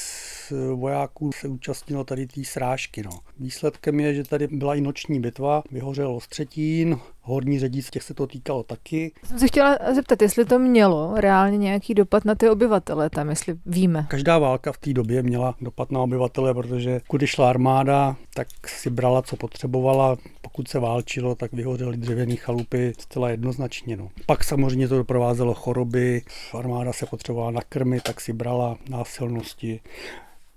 vojáků 0.74 1.30
se 1.32 1.48
účastnilo 1.48 2.04
tady 2.04 2.26
té 2.26 2.44
srážky. 2.44 3.02
No. 3.02 3.10
Výsledkem 3.40 4.00
je, 4.00 4.14
že 4.14 4.24
tady 4.24 4.48
byla 4.50 4.74
i 4.74 4.80
noční 4.80 5.20
bitva, 5.20 5.62
vyhořel 5.70 6.14
Ostřetín, 6.14 6.98
horní 7.20 7.58
řadíc, 7.58 7.90
těch 7.90 8.02
se 8.02 8.14
to 8.14 8.26
týkalo 8.26 8.62
taky. 8.62 9.12
Jsem 9.24 9.38
se 9.38 9.46
chtěla 9.46 9.78
zeptat, 9.94 10.22
jestli 10.22 10.44
to 10.44 10.58
mělo 10.58 11.14
reálně 11.16 11.58
nějaký 11.58 11.94
dopad 11.94 12.24
na 12.24 12.34
ty 12.34 12.48
obyvatele 12.50 13.10
tam, 13.10 13.30
jestli 13.30 13.54
víme. 13.66 14.06
Každá 14.10 14.38
válka 14.38 14.72
v 14.72 14.78
té 14.78 14.92
době 14.92 15.22
měla 15.22 15.54
dopad 15.60 15.92
na 15.92 16.00
obyvatele, 16.00 16.54
protože 16.54 17.00
když 17.12 17.30
šla 17.30 17.50
armáda, 17.50 18.16
tak 18.34 18.48
si 18.66 18.90
brala, 18.90 19.22
co 19.22 19.36
potřebovala. 19.36 20.16
Pokud 20.40 20.68
se 20.68 20.78
válčilo, 20.78 21.34
tak 21.34 21.52
vyhořely 21.52 21.96
dřevěné 21.96 22.36
chalupy 22.36 22.92
zcela 22.98 23.30
jednoznačně. 23.30 23.96
No. 23.96 24.08
Pak 24.26 24.44
samozřejmě 24.44 24.88
to 24.88 24.96
doprovázelo 24.96 25.54
choroby, 25.54 26.13
armáda 26.54 26.92
se 26.92 27.06
potřebovala 27.06 27.50
nakrmit, 27.50 28.02
tak 28.02 28.20
si 28.20 28.32
brala 28.32 28.76
násilnosti. 28.88 29.80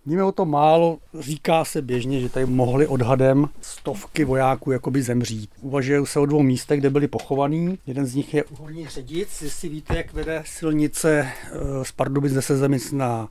Víme 0.06 0.24
o 0.24 0.32
tom 0.32 0.50
málo, 0.50 0.98
říká 1.20 1.66
se 1.66 1.82
běžně, 1.82 2.22
že 2.22 2.30
tady 2.30 2.46
mohli 2.46 2.88
odhadem 2.88 3.50
stovky 3.62 4.26
vojáků 4.26 4.72
jakoby 4.72 5.02
zemřít. 5.02 5.50
Uvažují 5.62 6.06
se 6.06 6.20
o 6.20 6.26
dvou 6.26 6.44
místech, 6.44 6.80
kde 6.80 6.90
byli 6.90 7.08
pochovaní. 7.08 7.80
Jeden 7.88 8.06
z 8.06 8.16
nich 8.16 8.34
je 8.34 8.44
Horní 8.58 8.88
Ředic, 8.88 9.42
jestli 9.42 9.70
víte, 9.70 9.98
jak 9.98 10.14
vede 10.14 10.44
silnice 10.46 11.28
eh, 11.28 11.86
z 11.86 11.92
Pardubic 11.92 12.34
ze 12.34 12.42
Sezemic 12.42 12.92
na 12.92 13.30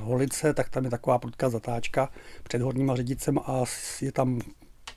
Holice, 0.00 0.54
tak 0.54 0.68
tam 0.68 0.84
je 0.84 0.90
taková 0.90 1.18
prudká 1.18 1.50
zatáčka 1.50 2.10
před 2.42 2.62
Horním 2.62 2.92
Ředicem 2.94 3.38
a 3.38 3.64
je 4.00 4.12
tam 4.12 4.40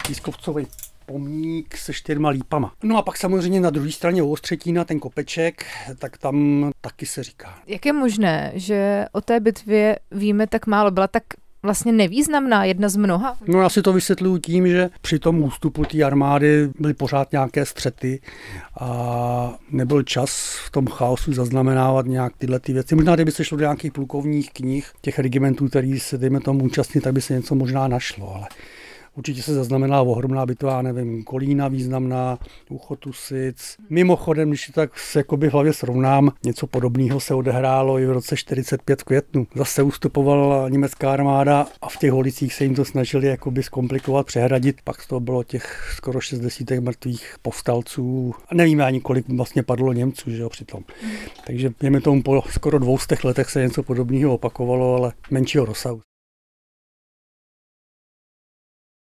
pískovcový 0.07 0.67
pomník 1.11 1.77
se 1.77 1.93
čtyřma 1.93 2.29
lípama. 2.29 2.73
No 2.83 2.97
a 2.97 3.01
pak 3.01 3.17
samozřejmě 3.17 3.61
na 3.61 3.69
druhé 3.69 3.91
straně 3.91 4.23
Ostřetína, 4.23 4.83
ten 4.83 4.99
kopeček, 4.99 5.65
tak 5.99 6.17
tam 6.17 6.71
taky 6.81 7.05
se 7.05 7.23
říká. 7.23 7.59
Jak 7.67 7.85
je 7.85 7.93
možné, 7.93 8.51
že 8.55 9.05
o 9.11 9.21
té 9.21 9.39
bitvě 9.39 9.99
víme 10.11 10.47
tak 10.47 10.67
málo? 10.67 10.91
Byla 10.91 11.07
tak 11.07 11.23
vlastně 11.63 11.91
nevýznamná, 11.91 12.65
jedna 12.65 12.89
z 12.89 12.95
mnoha? 12.95 13.37
No 13.47 13.61
já 13.61 13.69
si 13.69 13.81
to 13.81 13.93
vysvětluju 13.93 14.37
tím, 14.37 14.67
že 14.67 14.89
při 15.01 15.19
tom 15.19 15.43
ústupu 15.43 15.85
té 15.85 16.03
armády 16.03 16.69
byly 16.79 16.93
pořád 16.93 17.31
nějaké 17.31 17.65
střety 17.65 18.21
a 18.79 19.53
nebyl 19.71 20.03
čas 20.03 20.59
v 20.65 20.71
tom 20.71 20.87
chaosu 20.87 21.33
zaznamenávat 21.33 22.05
nějak 22.05 22.33
tyhle 22.37 22.59
ty 22.59 22.73
věci. 22.73 22.95
Možná, 22.95 23.15
kdyby 23.15 23.31
se 23.31 23.43
šlo 23.43 23.57
do 23.57 23.61
nějakých 23.61 23.91
plukovních 23.91 24.51
knih, 24.53 24.91
těch 25.01 25.19
regimentů, 25.19 25.67
který 25.67 25.99
se, 25.99 26.17
dejme 26.17 26.39
tomu, 26.39 26.63
účastní, 26.63 27.01
tak 27.01 27.13
by 27.13 27.21
se 27.21 27.33
něco 27.33 27.55
možná 27.55 27.87
našlo, 27.87 28.35
ale 28.35 28.47
Určitě 29.15 29.43
se 29.43 29.53
zaznamenala 29.53 30.01
ohromná 30.01 30.45
bitva, 30.45 30.81
nevím, 30.81 31.23
Kolína 31.23 31.67
významná, 31.67 32.37
Uchotusic. 32.69 33.77
Mimochodem, 33.89 34.49
když 34.49 34.67
to 34.67 34.71
tak 34.73 34.99
se 34.99 35.19
jakoby 35.19 35.49
v 35.49 35.53
hlavě 35.53 35.73
srovnám, 35.73 36.31
něco 36.43 36.67
podobného 36.67 37.19
se 37.19 37.33
odehrálo 37.33 37.99
i 37.99 38.05
v 38.05 38.11
roce 38.11 38.37
45 38.37 39.01
v 39.01 39.03
květnu. 39.03 39.47
Zase 39.55 39.83
ustupovala 39.83 40.69
německá 40.69 41.13
armáda 41.13 41.67
a 41.81 41.89
v 41.89 41.97
těch 41.97 42.11
holicích 42.11 42.53
se 42.53 42.63
jim 42.63 42.75
to 42.75 42.85
snažili 42.85 43.27
jakoby 43.27 43.63
zkomplikovat, 43.63 44.25
přehradit. 44.25 44.81
Pak 44.83 45.05
to 45.07 45.19
bylo 45.19 45.43
těch 45.43 45.93
skoro 45.95 46.21
60 46.21 46.69
mrtvých 46.79 47.35
povstalců. 47.41 48.33
A 48.49 48.55
nevíme 48.55 48.85
ani, 48.85 49.01
kolik 49.01 49.29
vlastně 49.29 49.63
padlo 49.63 49.93
Němců, 49.93 50.31
že 50.31 50.41
jo, 50.41 50.49
přitom. 50.49 50.83
Takže 51.45 51.71
mě 51.81 52.01
tomu 52.01 52.23
po 52.23 52.43
skoro 52.49 52.79
dvoustech 52.79 53.23
letech 53.23 53.49
se 53.49 53.61
něco 53.61 53.83
podobného 53.83 54.33
opakovalo, 54.33 54.95
ale 54.95 55.13
menšího 55.31 55.65
rozsahu. 55.65 56.01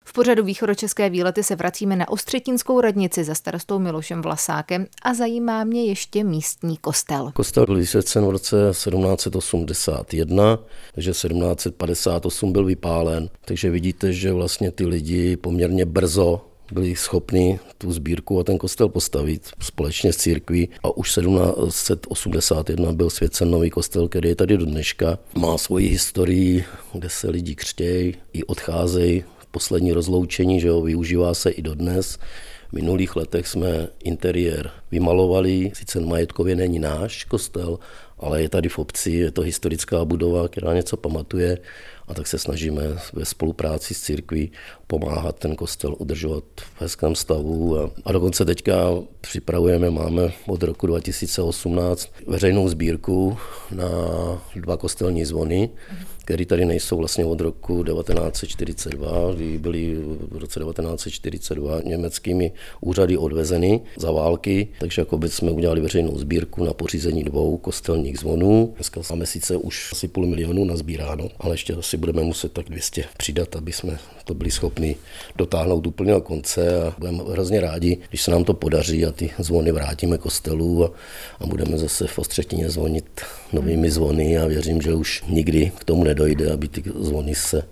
V 0.09 0.13
pořadu 0.13 0.45
východočeské 0.45 1.11
výlety 1.11 1.43
se 1.43 1.57
vracíme 1.57 1.97
na 1.97 2.09
Ostřetinskou 2.09 2.81
radnici 2.81 3.25
za 3.25 3.35
starostou 3.35 3.79
Milošem 3.79 4.23
Vlasákem 4.23 4.87
a 5.03 5.15
zajímá 5.15 5.65
mě 5.65 5.85
ještě 5.85 6.25
místní 6.25 6.77
kostel. 6.77 7.33
Kostel 7.35 7.67
byl 7.67 7.75
vysvěcen 7.75 8.27
v 8.27 8.31
roce 8.31 8.57
1781, 8.71 10.59
takže 10.95 11.11
1758 11.11 12.53
byl 12.53 12.65
vypálen, 12.65 13.29
takže 13.45 13.71
vidíte, 13.71 14.13
že 14.13 14.33
vlastně 14.33 14.71
ty 14.71 14.87
lidi 14.87 15.37
poměrně 15.37 15.85
brzo 15.85 16.45
byli 16.73 16.97
schopni 16.97 17.61
tu 17.79 17.93
sbírku 17.93 18.41
a 18.41 18.45
ten 18.45 18.59
kostel 18.59 18.89
postavit 18.89 19.51
společně 19.61 20.13
s 20.13 20.17
církví 20.17 20.69
a 20.83 20.97
už 20.97 21.09
1781 21.09 22.93
byl 22.93 23.11
svěcen 23.11 23.51
nový 23.51 23.71
kostel, 23.71 24.09
který 24.09 24.29
je 24.29 24.37
tady 24.37 24.57
do 24.57 24.67
dneška. 24.67 25.19
Má 25.35 25.59
svoji 25.59 25.89
historii, 25.89 26.65
kde 26.93 27.11
se 27.11 27.31
lidi 27.31 27.55
křtějí 27.55 28.17
i 28.33 28.45
odcházejí 28.45 29.25
poslední 29.51 29.93
rozloučení, 29.93 30.61
že 30.61 30.69
jo, 30.69 30.83
využívá 30.83 31.35
se 31.35 31.51
i 31.51 31.63
dodnes. 31.63 32.19
V 32.69 32.73
minulých 32.73 33.17
letech 33.17 33.49
jsme 33.49 33.89
interiér 34.05 34.71
vymalovali, 34.91 35.71
sice 35.75 36.01
majetkově 36.01 36.57
není 36.57 36.79
náš 36.79 37.25
kostel, 37.25 37.79
ale 38.19 38.43
je 38.43 38.49
tady 38.49 38.69
v 38.69 38.79
obci, 38.79 39.11
je 39.11 39.31
to 39.31 39.43
historická 39.43 40.05
budova, 40.05 40.49
která 40.49 40.75
něco 40.75 40.97
pamatuje 40.97 41.59
a 42.09 42.15
tak 42.15 42.27
se 42.27 42.39
snažíme 42.39 42.83
ve 43.13 43.25
spolupráci 43.25 43.95
s 43.95 44.01
církví 44.01 44.53
pomáhat 44.87 45.39
ten 45.39 45.57
kostel 45.57 45.95
udržovat 45.99 46.45
v 46.57 46.81
hezkém 46.81 47.15
stavu 47.15 47.79
a, 47.79 47.91
a 48.05 48.13
dokonce 48.13 48.45
teďka 48.45 48.75
připravujeme, 49.21 49.91
máme 49.91 50.33
od 50.47 50.63
roku 50.63 50.87
2018 50.87 52.09
veřejnou 52.27 52.69
sbírku 52.69 53.39
na 53.71 53.89
dva 54.57 54.77
kostelní 54.77 55.25
zvony, 55.25 55.71
které 56.29 56.47
tady 56.47 56.65
nejsou 56.65 56.97
vlastně 56.97 57.25
od 57.25 57.41
roku 57.41 57.85
1942, 57.85 59.35
kdy 59.35 59.59
byly 59.59 59.95
v 60.31 60.37
roce 60.37 60.61
1942 60.61 61.81
německými 61.85 62.53
úřady 62.81 63.17
odvezeny 63.17 63.81
za 63.97 64.11
války, 64.11 64.69
takže 64.81 65.03
jako 65.03 65.19
by 65.19 65.29
jsme 65.29 65.51
udělali 65.51 65.81
veřejnou 65.81 66.19
sbírku 66.19 66.65
na 66.65 66.73
pořízení 66.73 67.25
dvou 67.25 67.57
kostelních 67.57 68.19
zvonů. 68.19 68.73
Dneska 68.77 69.01
máme 69.11 69.27
sice 69.27 69.57
už 69.57 69.89
asi 69.93 70.09
půl 70.09 70.27
milionu 70.27 70.65
nazbíráno, 70.65 71.29
ale 71.39 71.55
ještě 71.55 71.75
asi 71.75 71.97
budeme 71.97 72.23
muset 72.23 72.53
tak 72.53 72.69
200 72.69 73.05
přidat, 73.17 73.57
aby 73.57 73.73
jsme 73.73 73.99
to 74.25 74.35
byli 74.35 74.51
schopni 74.51 74.97
dotáhnout 75.37 75.87
úplně 75.87 76.13
do 76.13 76.21
konce. 76.21 76.83
A 76.83 76.95
budeme 76.99 77.23
hrozně 77.33 77.61
rádi, 77.61 77.99
když 78.09 78.23
se 78.23 78.31
nám 78.31 78.45
to 78.45 78.55
podaří 78.55 79.07
a 79.07 79.13
ty 79.13 79.31
zvony 79.39 79.73
vrátíme 79.73 80.19
kostelu 80.19 80.85
a, 80.85 80.91
a 81.41 81.47
budeme 81.47 81.79
zase 81.79 82.07
v 82.07 82.19
Ostřetině 82.19 82.71
zvonit 82.71 83.21
novými 83.53 83.91
zvony. 83.91 84.39
A 84.39 84.47
věřím, 84.47 84.83
že 84.83 84.95
už 84.95 85.25
nikdy 85.29 85.73
k 85.79 85.85
tomu 85.85 86.05
nedojde, 86.05 86.18
aby 86.53 86.69
ty 86.69 86.83
zvony 87.01 87.35
se 87.35 87.63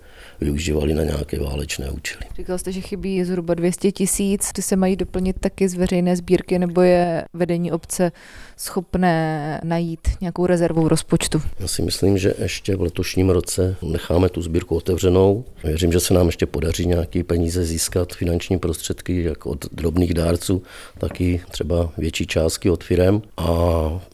využívali 0.40 0.94
na 0.94 1.04
nějaké 1.04 1.40
válečné 1.40 1.90
účely. 1.90 2.20
Říkal 2.36 2.58
jste, 2.58 2.72
že 2.72 2.80
chybí 2.80 3.24
zhruba 3.24 3.54
200 3.54 3.92
tisíc. 3.92 4.52
Ty 4.52 4.62
se 4.62 4.76
mají 4.76 4.96
doplnit 4.96 5.36
taky 5.40 5.68
z 5.68 5.74
veřejné 5.74 6.16
sbírky, 6.16 6.58
nebo 6.58 6.80
je 6.80 7.24
vedení 7.32 7.72
obce 7.72 8.12
schopné 8.56 9.60
najít 9.64 10.00
nějakou 10.20 10.46
rezervu 10.46 10.88
rozpočtu? 10.88 11.42
Já 11.60 11.68
si 11.68 11.82
myslím, 11.82 12.18
že 12.18 12.34
ještě 12.38 12.76
v 12.76 12.80
letošním 12.80 13.30
roce 13.30 13.76
necháme 13.82 14.28
tu 14.28 14.42
sbírku 14.42 14.76
otevřenou. 14.76 15.44
Věřím, 15.64 15.92
že 15.92 16.00
se 16.00 16.14
nám 16.14 16.26
ještě 16.26 16.46
podaří 16.46 16.86
nějaké 16.86 17.24
peníze 17.24 17.64
získat, 17.64 18.12
finanční 18.14 18.58
prostředky, 18.58 19.22
jak 19.22 19.46
od 19.46 19.66
drobných 19.72 20.14
dárců, 20.14 20.62
tak 20.98 21.20
i 21.20 21.40
třeba 21.50 21.92
větší 21.98 22.26
částky 22.26 22.70
od 22.70 22.84
firem. 22.84 23.22
A 23.36 23.50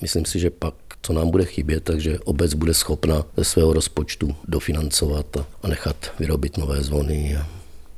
myslím 0.02 0.24
si, 0.24 0.38
že 0.38 0.50
pak 0.50 0.74
co 1.02 1.12
nám 1.12 1.30
bude 1.30 1.44
chybět, 1.44 1.85
takže 1.85 2.18
obec 2.18 2.54
bude 2.54 2.75
schopna 2.75 3.25
ze 3.37 3.44
svého 3.44 3.73
rozpočtu 3.73 4.37
dofinancovat 4.49 5.37
a 5.62 5.68
nechat 5.68 5.97
vyrobit 6.18 6.56
nové 6.56 6.82
zvony 6.82 7.37
a 7.37 7.47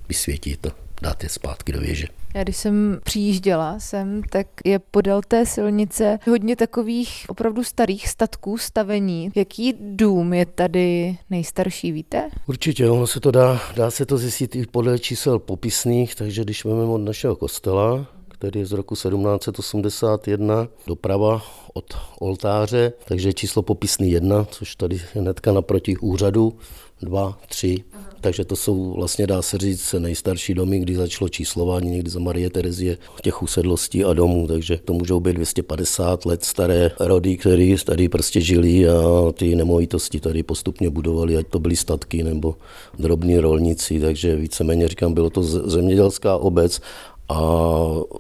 vysvětit 0.09 0.67
a 0.67 0.71
dát 1.03 1.23
je 1.23 1.29
zpátky 1.29 1.73
do 1.73 1.81
věže. 1.81 2.07
Já 2.35 2.43
když 2.43 2.57
jsem 2.57 3.01
přijížděla 3.05 3.79
sem, 3.79 4.23
tak 4.31 4.47
je 4.65 4.79
podél 4.79 5.21
té 5.29 5.47
silnice 5.47 6.19
hodně 6.31 6.57
takových 6.57 7.25
opravdu 7.29 7.65
starých 7.65 8.09
statků 8.09 8.59
stavení. 8.59 9.31
Jaký 9.35 9.75
dům 9.81 10.33
je 10.33 10.47
tady 10.47 11.19
nejstarší, 11.31 11.93
víte? 11.93 12.31
Určitě, 12.47 12.91
ono 12.91 13.07
se 13.07 13.21
to 13.21 13.31
dá, 13.31 13.61
dá 13.77 13.91
se 13.91 14.07
to 14.07 14.19
zjistit 14.19 14.57
i 14.57 14.67
podle 14.67 14.99
čísel 14.99 15.39
popisných, 15.39 16.15
takže 16.15 16.45
když 16.45 16.65
vezmeme 16.65 16.93
od 16.93 16.99
našeho 16.99 17.37
kostela, 17.37 18.07
který 18.39 18.61
je 18.61 18.67
z 18.67 18.73
roku 18.73 18.95
1781, 18.95 20.69
doprava 20.87 21.43
od 21.75 21.85
oltáře, 22.21 22.93
takže 23.05 23.33
číslo 23.33 23.63
popisný 23.63 24.11
1, 24.11 24.47
což 24.51 24.77
tady 24.77 24.97
je 24.97 25.03
hnedka 25.15 25.53
naproti 25.53 25.97
úřadu, 25.97 26.53
2, 27.03 27.39
3, 27.49 27.85
takže 28.21 28.45
to 28.45 28.57
jsou 28.57 28.93
vlastně, 28.93 29.27
dá 29.27 29.43
se 29.43 29.59
říct, 29.59 29.95
nejstarší 29.99 30.55
domy, 30.55 30.79
kdy 30.79 30.97
začalo 30.97 31.29
číslování 31.29 31.91
někdy 31.91 32.11
za 32.11 32.19
Marie 32.21 32.51
Terezie 32.51 32.99
těch 33.23 33.43
usedlostí 33.43 34.05
a 34.05 34.13
domů, 34.13 34.47
takže 34.47 34.79
to 34.85 34.93
můžou 34.93 35.21
být 35.21 35.33
250 35.33 36.27
let 36.27 36.45
staré 36.45 36.91
rody, 37.01 37.37
které 37.37 37.75
tady 37.85 38.09
prostě 38.09 38.41
žili 38.41 38.89
a 38.89 39.33
ty 39.33 39.55
nemovitosti 39.55 40.21
tady 40.21 40.43
postupně 40.43 40.91
budovali, 40.91 41.37
ať 41.37 41.47
to 41.47 41.59
byly 41.59 41.77
statky 41.77 42.23
nebo 42.23 42.55
drobní 42.99 43.39
rolníci, 43.39 44.01
takže 44.01 44.37
víceméně 44.37 44.89
říkám, 44.89 45.15
bylo 45.15 45.31
to 45.31 45.43
zemědělská 45.43 46.37
obec 46.37 46.81
a 47.29 47.39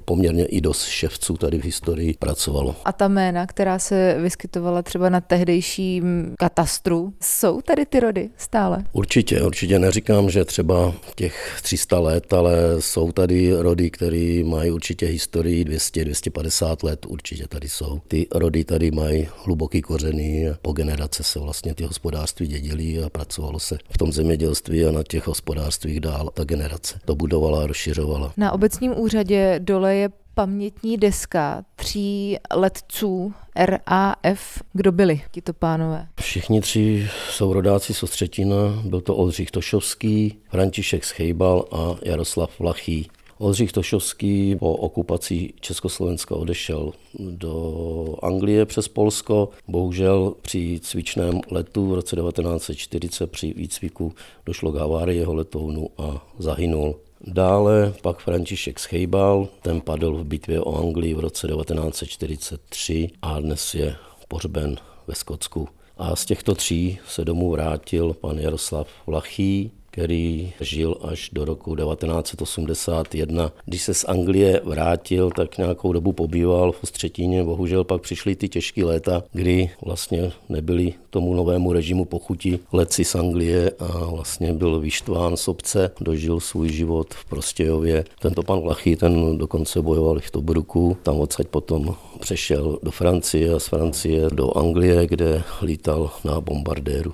poměrně 0.04 0.46
i 0.46 0.60
dost 0.60 0.84
ševců 0.84 1.36
tady 1.36 1.58
v 1.58 1.64
historii 1.64 2.14
pracovalo. 2.18 2.76
A 2.84 2.92
ta 2.92 3.08
jména, 3.08 3.46
která 3.46 3.78
se 3.78 4.16
vyskytovala 4.20 4.82
třeba 4.82 5.08
na 5.08 5.20
tehdejším 5.20 6.34
katastru, 6.38 7.12
jsou 7.22 7.60
tady 7.60 7.86
ty 7.86 8.00
rody 8.00 8.30
stále? 8.36 8.84
Určitě, 8.92 9.42
určitě 9.42 9.78
neříkám, 9.78 10.30
že 10.30 10.44
třeba 10.44 10.94
těch 11.16 11.58
300 11.62 11.98
let, 11.98 12.32
ale 12.32 12.56
jsou 12.80 13.12
tady 13.12 13.52
rody, 13.52 13.90
které 13.90 14.42
mají 14.44 14.70
určitě 14.70 15.06
historii 15.06 15.64
200-250 15.64 16.76
let, 16.84 17.06
určitě 17.08 17.48
tady 17.48 17.68
jsou. 17.68 18.00
Ty 18.08 18.26
rody 18.34 18.64
tady 18.64 18.90
mají 18.90 19.28
hluboký 19.44 19.82
kořeny, 19.82 20.50
po 20.62 20.72
generace 20.72 21.22
se 21.22 21.38
vlastně 21.38 21.74
ty 21.74 21.84
hospodářství 21.84 22.46
dědily 22.46 23.02
a 23.02 23.08
pracovalo 23.08 23.58
se 23.58 23.78
v 23.90 23.98
tom 23.98 24.12
zemědělství 24.12 24.84
a 24.84 24.92
na 24.92 25.02
těch 25.02 25.26
hospodářstvích 25.26 26.00
dál 26.00 26.30
ta 26.34 26.44
generace 26.44 26.98
to 27.04 27.14
budovala 27.14 27.64
a 27.64 27.66
rozšiřovala. 27.66 28.32
Na 28.36 28.52
obecním 28.52 28.93
úřadě 28.94 29.60
dole 29.62 29.94
je 29.94 30.08
pamětní 30.34 30.96
deska 30.96 31.64
tří 31.76 32.36
letců 32.54 33.34
RAF. 33.56 34.62
Kdo 34.72 34.92
byli 34.92 35.22
tito 35.30 35.52
pánové? 35.52 36.06
Všichni 36.20 36.60
tři 36.60 37.08
jsou 37.30 37.52
rodáci 37.52 37.94
Sostřetina. 37.94 38.82
Byl 38.84 39.00
to 39.00 39.16
Oldřich 39.16 39.50
Tošovský, 39.50 40.38
František 40.48 41.04
Schejbal 41.04 41.64
a 41.72 41.94
Jaroslav 42.02 42.60
Vlachý. 42.60 43.08
Oldřich 43.38 43.72
Tošovský 43.72 44.56
po 44.56 44.72
okupaci 44.72 45.52
Československa 45.60 46.34
odešel 46.34 46.92
do 47.18 48.16
Anglie 48.22 48.66
přes 48.66 48.88
Polsko. 48.88 49.48
Bohužel 49.68 50.34
při 50.42 50.80
cvičném 50.82 51.40
letu 51.50 51.86
v 51.86 51.94
roce 51.94 52.16
1940 52.16 53.30
při 53.30 53.54
výcviku 53.56 54.12
došlo 54.46 54.72
k 54.72 54.76
havárii 54.76 55.18
jeho 55.18 55.34
letounu 55.34 55.88
a 55.98 56.26
zahynul. 56.38 56.96
Dále 57.26 57.94
pak 58.02 58.18
František 58.18 58.78
Schejbal, 58.78 59.48
ten 59.62 59.80
padl 59.80 60.14
v 60.16 60.24
bitvě 60.24 60.60
o 60.60 60.78
Anglii 60.78 61.14
v 61.14 61.20
roce 61.20 61.48
1943 61.48 63.08
a 63.22 63.40
dnes 63.40 63.74
je 63.74 63.96
pohřben 64.28 64.76
ve 65.06 65.14
Skotsku. 65.14 65.68
A 65.96 66.16
z 66.16 66.24
těchto 66.24 66.54
tří 66.54 66.98
se 67.08 67.24
domů 67.24 67.50
vrátil 67.50 68.14
pan 68.14 68.38
Jaroslav 68.38 68.88
Vlachý, 69.06 69.70
který 69.94 70.52
žil 70.60 70.96
až 71.02 71.30
do 71.32 71.44
roku 71.44 71.76
1981. 71.76 73.52
Když 73.64 73.82
se 73.82 73.94
z 73.94 74.04
Anglie 74.04 74.60
vrátil, 74.64 75.30
tak 75.30 75.58
nějakou 75.58 75.92
dobu 75.92 76.12
pobýval 76.12 76.72
v 76.72 76.82
Ostřetíně. 76.82 77.44
Bohužel 77.44 77.84
pak 77.84 78.02
přišly 78.02 78.36
ty 78.36 78.48
těžké 78.48 78.84
léta, 78.84 79.22
kdy 79.32 79.70
vlastně 79.84 80.32
nebyli 80.48 80.94
tomu 81.10 81.34
novému 81.34 81.72
režimu 81.72 82.04
pochutí 82.04 82.58
leci 82.72 83.04
z 83.04 83.14
Anglie 83.14 83.70
a 83.78 84.04
vlastně 84.04 84.52
byl 84.52 84.80
vyštván 84.80 85.36
z 85.36 85.48
obce, 85.48 85.90
dožil 86.00 86.40
svůj 86.40 86.68
život 86.68 87.14
v 87.14 87.24
Prostějově. 87.24 88.04
Tento 88.20 88.42
pan 88.42 88.58
Lachy, 88.64 88.96
ten 88.96 89.38
dokonce 89.38 89.82
bojoval 89.82 90.18
v 90.20 90.30
Tobruku, 90.30 90.96
tam 91.02 91.20
odsaď 91.20 91.46
potom 91.46 91.94
přešel 92.20 92.78
do 92.82 92.90
Francie 92.90 93.54
a 93.54 93.58
z 93.58 93.66
Francie 93.66 94.30
do 94.32 94.58
Anglie, 94.58 95.06
kde 95.06 95.42
lítal 95.62 96.10
na 96.24 96.40
bombardéru. 96.40 97.12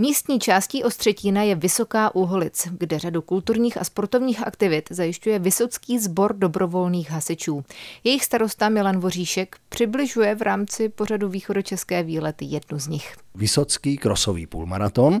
Místní 0.00 0.38
částí 0.38 0.84
Ostřetína 0.84 1.42
je 1.42 1.54
Vysoká 1.54 2.14
Úholic, 2.14 2.68
kde 2.78 2.98
řadu 2.98 3.22
kulturních 3.22 3.80
a 3.80 3.84
sportovních 3.84 4.46
aktivit 4.46 4.88
zajišťuje 4.90 5.38
Vysocký 5.38 5.98
sbor 5.98 6.36
dobrovolných 6.36 7.10
hasičů. 7.10 7.64
Jejich 8.04 8.24
starosta 8.24 8.68
Milan 8.68 9.00
Voříšek 9.00 9.56
přibližuje 9.68 10.34
v 10.34 10.42
rámci 10.42 10.88
pořadu 10.88 11.28
východočeské 11.28 12.02
výlety 12.02 12.44
jednu 12.44 12.78
z 12.78 12.86
nich. 12.86 13.16
Vysocký 13.34 13.98
krosový 13.98 14.46
půlmaraton, 14.46 15.20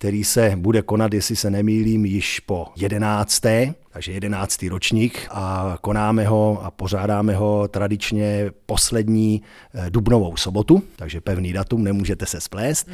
který 0.00 0.24
se 0.24 0.52
bude 0.56 0.82
konat, 0.82 1.14
jestli 1.14 1.36
se 1.36 1.50
nemýlím, 1.50 2.04
již 2.04 2.40
po 2.40 2.66
jedenácté 2.76 3.74
takže 3.92 4.12
jedenáctý 4.12 4.68
ročník 4.68 5.26
a 5.30 5.76
konáme 5.80 6.26
ho 6.26 6.64
a 6.64 6.70
pořádáme 6.70 7.34
ho 7.34 7.68
tradičně 7.68 8.50
poslední 8.66 9.42
eh, 9.74 9.90
dubnovou 9.90 10.36
sobotu, 10.36 10.82
takže 10.96 11.20
pevný 11.20 11.52
datum, 11.52 11.84
nemůžete 11.84 12.26
se 12.26 12.40
splést. 12.40 12.88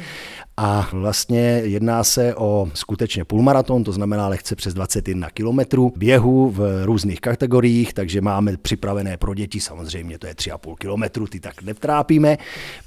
A 0.57 0.89
vlastně 0.91 1.39
jedná 1.63 2.03
se 2.03 2.35
o 2.35 2.69
skutečně 2.73 3.25
půlmaraton, 3.25 3.83
to 3.83 3.91
znamená 3.91 4.27
lehce 4.27 4.55
přes 4.55 4.73
21 4.73 5.29
kilometrů 5.29 5.93
běhu 5.95 6.49
v 6.49 6.85
různých 6.85 7.21
kategoriích, 7.21 7.93
takže 7.93 8.21
máme 8.21 8.57
připravené 8.57 9.17
pro 9.17 9.33
děti, 9.33 9.59
samozřejmě 9.59 10.19
to 10.19 10.27
je 10.27 10.33
3,5 10.33 10.75
kilometru, 10.75 11.27
ty 11.27 11.39
tak 11.39 11.61
netrápíme. 11.61 12.37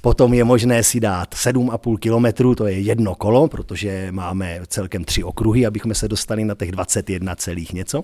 Potom 0.01 0.33
je 0.33 0.43
možné 0.43 0.83
si 0.83 0.99
dát 0.99 1.35
7,5 1.35 1.97
kilometru, 1.97 2.55
to 2.55 2.67
je 2.67 2.79
jedno 2.79 3.15
kolo, 3.15 3.47
protože 3.47 4.10
máme 4.11 4.59
celkem 4.67 5.03
tři 5.03 5.23
okruhy, 5.23 5.65
abychom 5.65 5.93
se 5.93 6.07
dostali 6.07 6.45
na 6.45 6.55
těch 6.55 6.71
21 6.71 7.35
celých 7.35 7.73
něco. 7.73 8.03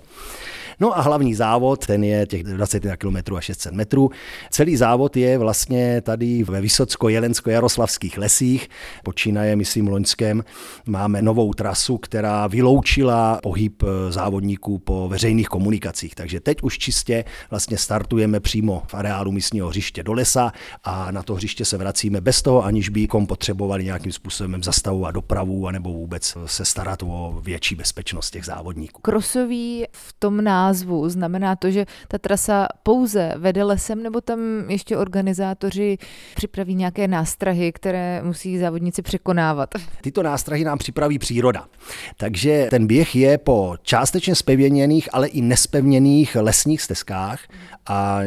No 0.80 0.98
a 0.98 1.00
hlavní 1.00 1.34
závod, 1.34 1.86
ten 1.86 2.04
je 2.04 2.26
těch 2.26 2.42
21 2.42 2.96
km 2.96 3.36
a 3.36 3.40
600 3.40 3.72
metrů. 3.72 4.10
Celý 4.50 4.76
závod 4.76 5.16
je 5.16 5.38
vlastně 5.38 6.00
tady 6.00 6.42
ve 6.42 6.60
Vysocko-Jelensko-Jaroslavských 6.60 8.18
lesích. 8.18 8.68
Počínaje, 9.04 9.56
myslím, 9.56 9.88
loňském 9.88 10.44
máme 10.86 11.22
novou 11.22 11.54
trasu, 11.54 11.98
která 11.98 12.46
vyloučila 12.46 13.40
pohyb 13.42 13.82
eh, 13.82 14.12
závodníků 14.12 14.78
po 14.78 15.08
veřejných 15.08 15.48
komunikacích. 15.48 16.14
Takže 16.14 16.40
teď 16.40 16.62
už 16.62 16.78
čistě 16.78 17.24
vlastně 17.50 17.78
startujeme 17.78 18.40
přímo 18.40 18.82
v 18.86 18.94
areálu 18.94 19.32
místního 19.32 19.68
hřiště 19.68 20.02
do 20.02 20.12
lesa 20.12 20.52
a 20.84 21.10
na 21.10 21.22
to 21.22 21.34
hřiště 21.34 21.64
se 21.64 21.76
vracíme 21.76 22.20
bez 22.20 22.42
toho, 22.42 22.64
aniž 22.64 22.88
bychom 22.88 23.26
potřebovali 23.26 23.84
nějakým 23.84 24.12
způsobem 24.12 24.62
zastavovat 24.62 25.14
dopravu 25.14 25.68
anebo 25.68 25.92
vůbec 25.92 26.36
se 26.46 26.64
starat 26.64 27.02
o 27.02 27.40
větší 27.42 27.74
bezpečnost 27.74 28.30
těch 28.30 28.44
závodníků. 28.44 29.02
Krosový 29.02 29.84
v 29.92 30.14
tom 30.18 30.44
názvu 30.68 31.08
znamená 31.08 31.56
to, 31.56 31.70
že 31.70 31.86
ta 32.08 32.18
trasa 32.18 32.68
pouze 32.82 33.32
vede 33.36 33.64
lesem, 33.64 34.02
nebo 34.02 34.20
tam 34.20 34.40
ještě 34.68 34.96
organizátoři 34.96 35.98
připraví 36.36 36.74
nějaké 36.74 37.08
nástrahy, 37.08 37.72
které 37.72 38.22
musí 38.22 38.58
závodníci 38.58 39.02
překonávat? 39.02 39.74
Tyto 40.00 40.22
nástrahy 40.22 40.64
nám 40.64 40.78
připraví 40.78 41.18
příroda. 41.18 41.64
Takže 42.16 42.66
ten 42.70 42.86
běh 42.86 43.16
je 43.16 43.38
po 43.38 43.76
částečně 43.82 44.34
spevněných, 44.34 45.08
ale 45.12 45.28
i 45.28 45.40
nespevněných 45.40 46.36
lesních 46.36 46.82
stezkách 46.82 47.40
a 47.86 48.20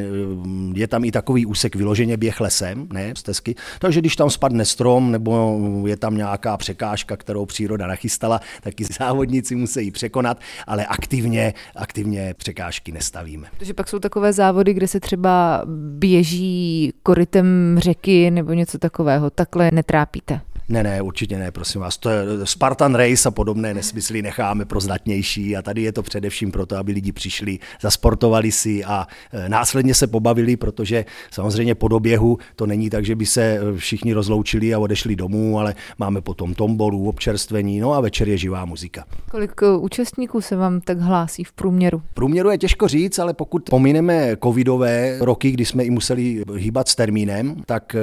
mm, 0.44 0.74
je 0.76 0.88
tam 0.88 1.06
i 1.06 1.12
takový 1.12 1.46
úsek 1.46 1.76
vyloženě 1.76 2.18
běh 2.18 2.42
lesem, 2.42 2.88
ne 2.94 3.14
stezky. 3.18 3.56
Takže 3.80 4.00
když 4.00 4.16
tam 4.16 4.30
spadne 4.30 4.66
strom 4.66 5.12
nebo 5.12 5.60
je 5.88 5.98
tam 5.98 6.18
nějaká 6.18 6.58
překážka, 6.58 7.18
kterou 7.18 7.46
příroda 7.46 7.88
nachystala, 7.88 8.40
tak 8.62 8.82
i 8.82 8.84
závodníci 9.00 9.56
musí 9.56 9.92
překonat, 9.92 10.40
ale 10.68 10.86
aktivně, 10.86 11.54
aktivně 11.76 12.31
překážky 12.34 12.92
nestavíme. 12.92 13.48
Takže 13.58 13.74
pak 13.74 13.88
jsou 13.88 14.00
takové 14.00 14.34
závody, 14.34 14.74
kde 14.74 14.88
se 14.88 15.00
třeba 15.00 15.64
běží 15.98 16.94
korytem 17.04 17.76
řeky 17.78 18.32
nebo 18.32 18.54
něco 18.54 18.78
takového. 18.78 19.30
Takhle 19.30 19.70
netrápíte? 19.74 20.42
Ne, 20.72 20.84
ne, 20.84 21.02
určitě 21.02 21.38
ne, 21.38 21.52
prosím 21.52 21.82
vás. 21.82 21.98
To 21.98 22.10
je 22.10 22.24
Spartan 22.44 22.96
Race 22.96 23.30
a 23.30 23.32
podobné 23.32 23.74
nesmysly 23.74 24.22
necháme 24.22 24.66
pro 24.66 24.80
zdatnější 24.80 25.58
a 25.58 25.62
tady 25.62 25.82
je 25.82 25.92
to 25.92 26.04
především 26.04 26.52
proto, 26.52 26.78
aby 26.78 26.92
lidi 26.92 27.12
přišli, 27.12 27.60
zasportovali 27.82 28.52
si 28.52 28.84
a 28.84 29.08
e, 29.34 29.50
následně 29.50 29.94
se 29.94 30.08
pobavili, 30.08 30.58
protože 30.58 31.06
samozřejmě 31.32 31.76
po 31.76 31.88
doběhu 31.88 32.38
to 32.56 32.66
není 32.66 32.90
tak, 32.90 33.06
že 33.06 33.16
by 33.16 33.26
se 33.26 33.42
e, 33.42 33.78
všichni 33.78 34.14
rozloučili 34.14 34.74
a 34.74 34.80
odešli 34.80 35.16
domů, 35.16 35.60
ale 35.60 35.76
máme 35.98 36.22
potom 36.22 36.54
tombolu, 36.54 37.10
občerstvení, 37.10 37.80
no 37.80 37.94
a 37.94 38.00
večer 38.00 38.30
je 38.30 38.38
živá 38.38 38.66
muzika. 38.66 39.06
Kolik 39.32 39.62
účastníků 39.80 40.42
se 40.42 40.56
vám 40.56 40.82
tak 40.82 41.00
hlásí 41.00 41.44
v 41.44 41.52
průměru? 41.52 42.02
V 42.12 42.14
průměru 42.14 42.50
je 42.50 42.58
těžko 42.58 42.88
říct, 42.88 43.20
ale 43.20 43.34
pokud 43.34 43.70
pomineme 43.70 44.36
covidové 44.44 45.18
roky, 45.20 45.52
kdy 45.52 45.66
jsme 45.66 45.84
i 45.84 45.90
museli 45.90 46.44
hýbat 46.56 46.88
s 46.88 46.96
termínem, 46.96 47.56
tak 47.66 47.96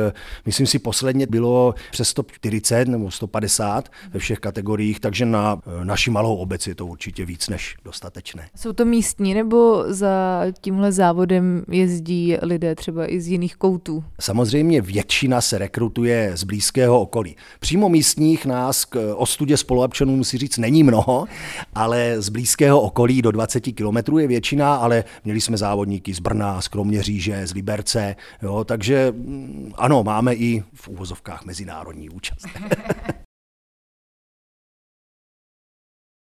myslím 0.47 0.67
si 0.67 0.79
posledně 0.79 1.27
bylo 1.27 1.75
přes 1.91 2.09
140 2.09 2.58
140 2.59 2.89
nebo 2.89 3.11
150 3.11 3.89
ve 4.11 4.21
všech 4.21 4.39
kategoriích, 4.39 5.01
takže 5.01 5.27
na 5.27 5.61
naši 5.85 6.11
malou 6.11 6.37
obec 6.37 6.67
je 6.67 6.75
to 6.75 6.87
určitě 6.87 7.25
víc 7.25 7.49
než 7.49 7.77
dostatečné. 7.85 8.49
Jsou 8.57 8.73
to 8.73 8.85
místní 8.85 9.35
nebo 9.35 9.85
za 9.87 10.43
tímhle 10.61 10.93
závodem 10.93 11.65
jezdí 11.71 12.37
lidé 12.43 12.75
třeba 12.75 13.13
i 13.13 13.21
z 13.21 13.29
jiných 13.29 13.57
koutů? 13.57 14.05
Samozřejmě 14.21 14.81
většina 14.81 15.41
se 15.41 15.59
rekrutuje 15.59 16.33
z 16.35 16.45
blízkého 16.45 17.01
okolí. 17.01 17.37
Přímo 17.61 17.89
místních 17.89 18.47
nás 18.47 18.85
k 18.85 19.15
ostudě 19.17 19.57
spoluobčanů 19.57 20.17
musí 20.17 20.39
říct 20.39 20.59
není 20.59 20.83
mnoho, 20.83 21.27
ale 21.75 22.15
z 22.19 22.29
blízkého 22.29 22.81
okolí 22.81 23.23
do 23.23 23.31
20 23.31 23.61
kilometrů 23.61 24.19
je 24.19 24.27
většina, 24.27 24.75
ale 24.75 25.05
měli 25.25 25.41
jsme 25.41 25.57
závodníky 25.57 26.15
z 26.15 26.19
Brna, 26.19 26.61
z 26.61 26.69
Kroměříže, 26.69 27.47
z 27.47 27.53
Liberce, 27.53 28.17
jo, 28.43 28.65
takže 28.65 29.13
mm, 29.17 29.73
ano, 29.77 30.05
máme 30.05 30.35
i 30.35 30.63
v 30.75 30.89
úvozovkách 30.89 31.45
mezinárodní 31.45 32.11
účast. 32.11 32.38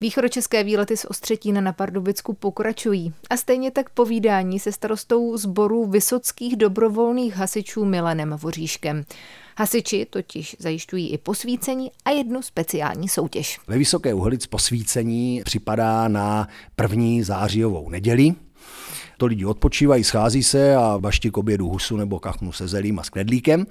Východočeské 0.04 0.64
výlety 0.64 0.96
z 0.96 1.04
Ostřetína 1.04 1.60
na 1.60 1.72
Pardubicku 1.72 2.32
pokračují 2.32 3.14
a 3.30 3.36
stejně 3.36 3.70
tak 3.70 3.90
povídání 3.90 4.60
se 4.60 4.72
starostou 4.72 5.36
sboru 5.36 5.86
vysockých 5.86 6.56
dobrovolných 6.56 7.36
hasičů 7.36 7.84
Milanem 7.84 8.36
Voříškem. 8.40 9.04
Hasiči 9.58 10.06
totiž 10.10 10.56
zajišťují 10.58 11.12
i 11.12 11.18
posvícení 11.18 11.90
a 12.04 12.10
jednu 12.10 12.42
speciální 12.42 13.08
soutěž. 13.08 13.58
Ve 13.66 13.78
Vysoké 13.78 14.14
Uhlic 14.14 14.46
posvícení 14.46 15.42
připadá 15.44 16.08
na 16.08 16.48
první 16.76 17.22
zářijovou 17.22 17.88
neděli, 17.88 18.34
to 19.18 19.26
lidi 19.26 19.44
odpočívají, 19.44 20.04
schází 20.04 20.42
se 20.42 20.76
a 20.76 20.98
baští 21.00 21.30
k 21.30 21.36
obědu 21.36 21.68
husu 21.68 21.96
nebo 21.96 22.18
kachnu 22.18 22.52
se 22.52 22.68
zelím 22.68 22.98
a 22.98 23.02
s 23.02 23.08
knedlíkem. 23.08 23.66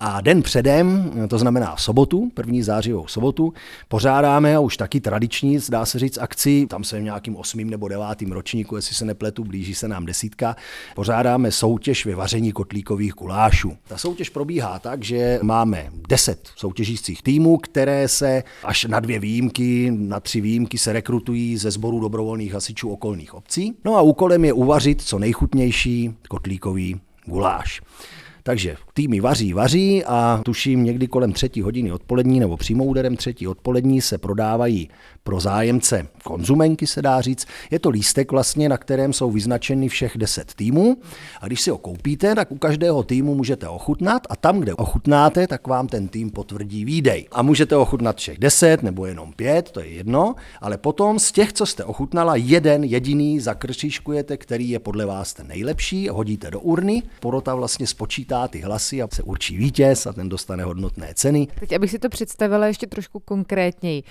A 0.00 0.20
den 0.20 0.42
předem, 0.42 1.12
to 1.28 1.38
znamená 1.38 1.76
sobotu, 1.76 2.30
první 2.34 2.62
zářivou 2.62 3.06
sobotu, 3.06 3.52
pořádáme 3.88 4.56
a 4.56 4.60
už 4.60 4.76
taky 4.76 5.00
tradiční, 5.00 5.58
dá 5.70 5.86
se 5.86 5.98
říct, 5.98 6.18
akci, 6.18 6.66
tam 6.70 6.84
se 6.84 6.98
v 6.98 7.02
nějakým 7.02 7.36
osmým 7.36 7.70
nebo 7.70 7.88
devátým 7.88 8.32
ročníku, 8.32 8.76
jestli 8.76 8.94
se 8.94 9.04
nepletu, 9.04 9.44
blíží 9.44 9.74
se 9.74 9.88
nám 9.88 10.06
desítka, 10.06 10.56
pořádáme 10.94 11.50
soutěž 11.50 12.06
ve 12.06 12.14
vaření 12.14 12.52
kotlíkových 12.52 13.12
gulášů. 13.12 13.76
Ta 13.88 13.98
soutěž 13.98 14.30
probíhá 14.30 14.78
tak, 14.78 15.04
že 15.04 15.38
máme 15.42 15.90
deset 16.08 16.48
soutěžících 16.56 17.22
týmů, 17.22 17.56
které 17.56 18.08
se 18.08 18.42
až 18.64 18.84
na 18.84 19.00
dvě 19.00 19.18
výjimky, 19.18 19.90
na 19.90 20.20
tři 20.20 20.40
výjimky 20.40 20.78
se 20.78 20.92
rekrutují 20.92 21.56
ze 21.56 21.70
sboru 21.70 22.00
dobrovolných 22.00 22.52
hasičů 22.54 22.90
okolních 22.90 23.34
obcí. 23.34 23.74
No 23.84 23.96
a 23.96 24.00
úkolem 24.00 24.44
je 24.44 24.52
uvařit 24.52 24.83
vařit 24.84 25.02
co 25.02 25.18
nejchutnější 25.18 26.14
kotlíkový 26.28 27.00
guláš. 27.26 27.80
Takže 28.42 28.76
týmy 28.94 29.20
vaří, 29.20 29.52
vaří 29.52 30.04
a 30.04 30.40
tuším 30.44 30.84
někdy 30.84 31.06
kolem 31.06 31.32
třetí 31.32 31.60
hodiny 31.62 31.92
odpolední 31.92 32.40
nebo 32.40 32.56
přímo 32.56 32.84
úderem 32.84 33.16
třetí 33.16 33.46
odpolední 33.46 34.00
se 34.00 34.18
prodávají 34.18 34.88
pro 35.24 35.40
zájemce 35.40 36.06
konzumenky, 36.24 36.86
se 36.86 37.02
dá 37.02 37.20
říct. 37.20 37.46
Je 37.70 37.78
to 37.78 37.90
lístek 37.90 38.32
vlastně, 38.32 38.68
na 38.68 38.78
kterém 38.78 39.12
jsou 39.12 39.30
vyznačeny 39.30 39.88
všech 39.88 40.18
deset 40.18 40.54
týmů 40.54 40.96
a 41.40 41.46
když 41.46 41.60
si 41.60 41.70
ho 41.70 41.78
koupíte, 41.78 42.34
tak 42.34 42.52
u 42.52 42.58
každého 42.58 43.02
týmu 43.02 43.34
můžete 43.34 43.68
ochutnat 43.68 44.22
a 44.30 44.36
tam, 44.36 44.60
kde 44.60 44.74
ochutnáte, 44.74 45.46
tak 45.46 45.66
vám 45.66 45.86
ten 45.86 46.08
tým 46.08 46.30
potvrdí 46.30 46.84
výdej. 46.84 47.26
A 47.32 47.42
můžete 47.42 47.76
ochutnat 47.76 48.16
všech 48.16 48.38
deset 48.38 48.82
nebo 48.82 49.06
jenom 49.06 49.32
pět, 49.32 49.70
to 49.70 49.80
je 49.80 49.88
jedno, 49.88 50.34
ale 50.60 50.78
potom 50.78 51.18
z 51.18 51.32
těch, 51.32 51.52
co 51.52 51.66
jste 51.66 51.84
ochutnala, 51.84 52.36
jeden 52.36 52.84
jediný 52.84 53.40
zakrčiškujete, 53.40 54.36
který 54.36 54.70
je 54.70 54.78
podle 54.78 55.06
vás 55.06 55.34
ten 55.34 55.48
nejlepší, 55.48 56.08
hodíte 56.08 56.50
do 56.50 56.60
urny, 56.60 57.02
porota 57.20 57.54
vlastně 57.54 57.86
spočítá 57.86 58.48
ty 58.48 58.60
hlasy 58.60 59.02
a 59.02 59.08
se 59.12 59.22
určí 59.22 59.56
vítěz 59.56 60.06
a 60.06 60.12
ten 60.12 60.28
dostane 60.28 60.64
hodnotné 60.64 61.12
ceny. 61.14 61.48
Teď, 61.60 61.72
abych 61.72 61.90
si 61.90 61.98
to 61.98 62.08
představila 62.08 62.66
ještě 62.66 62.86
trošku 62.86 63.20
konkrétněji 63.20 64.02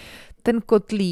ten 0.44 0.62
kotlík 0.62 1.03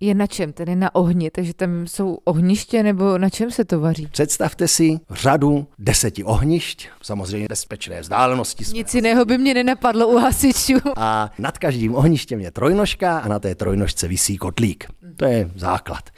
je 0.00 0.14
na 0.14 0.26
čem? 0.26 0.52
Tedy 0.52 0.76
na 0.76 0.94
ohni, 0.94 1.30
takže 1.30 1.54
tam 1.54 1.86
jsou 1.86 2.18
ohniště 2.24 2.82
nebo 2.82 3.18
na 3.18 3.30
čem 3.30 3.50
se 3.50 3.64
to 3.64 3.80
vaří? 3.80 4.06
Představte 4.06 4.68
si 4.68 4.98
řadu 5.10 5.66
deseti 5.78 6.24
ohnišť, 6.24 6.88
samozřejmě 7.02 7.46
bezpečné 7.48 8.00
vzdálenosti. 8.00 8.64
Nic 8.72 8.94
jiného 8.94 9.24
by 9.24 9.38
mě 9.38 9.54
nenapadlo 9.54 10.08
u 10.08 10.18
hasičů. 10.18 10.74
A 10.96 11.30
nad 11.38 11.58
každým 11.58 11.94
ohništěm 11.94 12.40
je 12.40 12.50
trojnožka 12.50 13.18
a 13.18 13.28
na 13.28 13.38
té 13.38 13.54
trojnožce 13.54 14.08
visí 14.08 14.36
kotlík. 14.36 14.86
To 15.16 15.24
je 15.24 15.50
základ. 15.54 16.10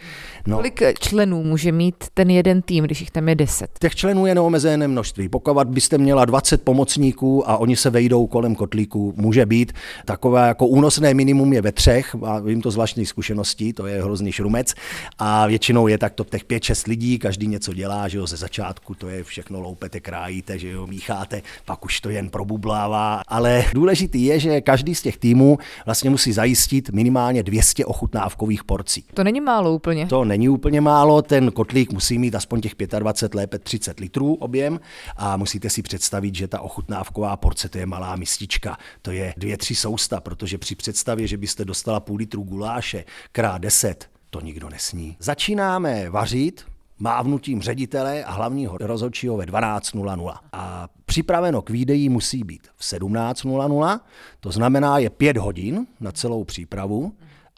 No. 0.49 0.57
Kolik 0.57 0.83
členů 0.99 1.43
může 1.43 1.73
mít 1.73 1.95
ten 2.15 2.31
jeden 2.31 2.63
tým, 2.63 2.85
když 2.85 3.01
jich 3.01 3.11
tam 3.11 3.29
je 3.29 3.35
10? 3.35 3.71
Těch 3.81 3.95
členů 3.95 4.27
je 4.27 4.35
neomezené 4.35 4.89
množství. 4.89 5.29
Pokud 5.29 5.69
byste 5.69 5.99
měla 5.99 6.25
20 6.25 6.63
pomocníků 6.63 7.51
a 7.51 7.57
oni 7.57 7.77
se 7.77 7.91
vejdou 7.91 8.27
kolem 8.27 8.55
kotlíku, 8.55 9.15
může 9.17 9.47
být 9.47 9.73
takové 10.05 10.49
jako 10.49 10.67
únosné 10.67 11.15
minimum 11.15 11.53
je 11.53 11.63
ve 11.63 11.73
třech, 11.73 12.17
a 12.25 12.39
vím 12.39 12.63
to 12.63 12.71
zvláštní 12.71 13.07
zkušeností, 13.07 13.73
to 13.73 13.87
je 13.87 14.03
hrozný 14.03 14.33
šrumec. 14.33 14.75
A 15.19 15.47
většinou 15.47 15.87
je 15.87 15.99
tak 15.99 16.15
to 16.15 16.25
těch 16.25 16.45
5-6 16.45 16.89
lidí, 16.89 17.19
každý 17.19 17.47
něco 17.47 17.75
dělá, 17.75 18.09
že 18.09 18.19
jo, 18.19 18.27
ze 18.27 18.37
začátku 18.37 18.95
to 18.95 19.09
je 19.09 19.25
všechno 19.25 19.61
loupete, 19.61 20.01
krájíte, 20.01 20.59
že 20.59 20.69
jo, 20.69 20.87
mícháte, 20.87 21.43
pak 21.65 21.85
už 21.85 22.01
to 22.01 22.11
jen 22.11 22.29
probublává. 22.29 23.23
Ale 23.29 23.65
důležitý 23.75 24.25
je, 24.25 24.41
že 24.41 24.61
každý 24.61 24.95
z 24.95 25.03
těch 25.03 25.17
týmů 25.17 25.59
vlastně 25.87 26.11
musí 26.11 26.33
zajistit 26.33 26.91
minimálně 26.91 27.43
200 27.43 27.85
ochutnávkových 27.85 28.65
porcí. 28.65 29.05
To 29.15 29.25
není 29.25 29.41
málo 29.41 29.75
úplně. 29.75 30.07
To 30.07 30.25
není 30.25 30.38
úplně 30.49 30.81
málo, 30.81 31.23
ten 31.23 31.53
kotlík 31.53 31.93
musí 31.93 32.19
mít 32.19 32.35
aspoň 32.35 32.61
těch 32.61 32.73
25, 32.99 33.35
lépe 33.35 33.59
30 33.59 34.01
litrů 34.01 34.35
objem 34.35 34.81
a 35.17 35.37
musíte 35.37 35.71
si 35.71 35.83
představit, 35.83 36.35
že 36.35 36.49
ta 36.49 36.61
ochutnávková 36.61 37.37
porce 37.37 37.69
to 37.69 37.79
je 37.79 37.87
malá 37.87 38.17
mistička, 38.17 38.79
to 39.03 39.11
je 39.11 39.35
dvě, 39.37 39.57
tři 39.57 39.75
sousta, 39.75 40.21
protože 40.21 40.59
při 40.59 40.75
představě, 40.75 41.27
že 41.27 41.37
byste 41.37 41.65
dostala 41.65 42.01
půl 42.01 42.17
litru 42.17 42.43
guláše 42.43 43.05
krát 43.33 43.59
10, 43.59 44.11
to 44.31 44.41
nikdo 44.41 44.69
nesní. 44.69 45.17
Začínáme 45.21 46.11
vařit, 46.11 46.65
mávnutím 46.99 47.63
ředitele 47.63 48.25
a 48.25 48.33
hlavního 48.33 48.79
rozhodčího 48.81 49.37
ve 49.37 49.45
12.00. 49.45 50.35
A 50.53 50.89
připraveno 51.07 51.63
k 51.63 51.71
výdeji 51.71 52.09
musí 52.09 52.45
být 52.45 52.69
v 52.77 52.83
17.00, 52.83 54.01
to 54.41 54.51
znamená 54.51 54.99
je 54.99 55.11
5 55.11 55.37
hodin 55.37 55.87
na 56.01 56.13
celou 56.13 56.45
přípravu 56.45 57.13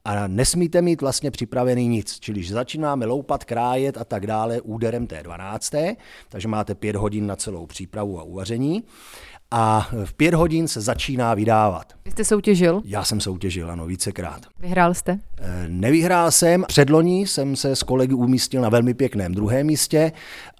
a 0.05 0.27
nesmíte 0.27 0.83
mít 0.83 1.01
vlastně 1.01 1.31
připravený 1.31 1.89
nic. 1.89 2.21
Čili 2.21 2.43
začínáme 2.43 3.07
loupat, 3.07 3.45
krájet 3.45 3.99
a 3.99 4.05
tak 4.05 4.27
dále 4.27 4.61
úderem 4.61 5.07
té 5.07 5.23
12. 5.23 5.75
Takže 6.29 6.49
máte 6.49 6.75
pět 6.75 6.97
hodin 6.97 7.27
na 7.27 7.37
celou 7.37 7.67
přípravu 7.67 8.21
a 8.21 8.23
uvaření. 8.23 8.83
A 9.51 9.89
v 10.05 10.15
pět 10.15 10.35
hodin 10.35 10.69
se 10.69 10.81
začíná 10.81 11.35
vydávat. 11.35 11.93
Vy 12.05 12.11
jste 12.11 12.25
soutěžil? 12.25 12.83
Já 12.85 13.05
jsem 13.05 13.21
soutěžil, 13.21 13.71
ano, 13.71 13.87
vícekrát. 13.87 14.41
Vyhrál 14.59 14.95
jste? 14.95 15.13
E, 15.13 15.19
nevyhrál 15.69 16.31
jsem. 16.31 16.65
Předloni 16.69 17.27
jsem 17.27 17.57
se 17.57 17.77
s 17.77 17.83
kolegy 17.83 18.15
umístil 18.15 18.63
na 18.63 18.69
velmi 18.69 18.95
pěkném 18.95 19.35
druhém 19.35 19.67
místě 19.67 20.13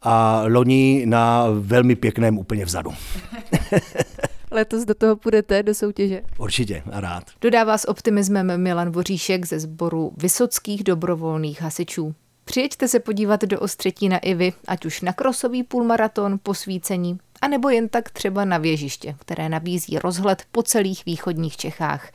a 0.03 0.43
loni 0.47 1.03
na 1.07 1.47
velmi 1.51 1.97
pěkném 1.97 2.39
úplně 2.39 2.65
vzadu. 2.65 2.91
Letos 4.51 4.85
do 4.85 4.95
toho 4.95 5.17
půjdete, 5.17 5.63
do 5.63 5.75
soutěže? 5.75 6.23
Určitě 6.39 6.83
a 6.93 7.01
rád. 7.01 7.25
Dodává 7.41 7.79
s 7.79 7.89
optimismem 7.89 8.63
Milan 8.63 8.91
Voříšek 8.91 9.47
ze 9.47 9.61
sboru 9.61 10.13
Vysockých 10.17 10.85
dobrovolných 10.85 11.63
hasičů. 11.63 12.15
Přijeďte 12.45 12.89
se 12.89 13.01
podívat 13.01 13.45
do 13.45 13.61
Ostřetína 13.61 14.19
i 14.19 14.35
vy, 14.35 14.53
ať 14.67 14.85
už 14.85 15.01
na 15.01 15.13
krosový 15.13 15.63
půlmaraton, 15.63 16.39
posvícení, 16.43 17.19
anebo 17.43 17.69
jen 17.69 17.89
tak 17.89 18.11
třeba 18.11 18.45
na 18.45 18.59
věžiště, 18.59 19.17
které 19.19 19.49
nabízí 19.49 19.99
rozhled 19.99 20.43
po 20.53 20.63
celých 20.63 21.05
východních 21.05 21.57
Čechách. 21.57 22.13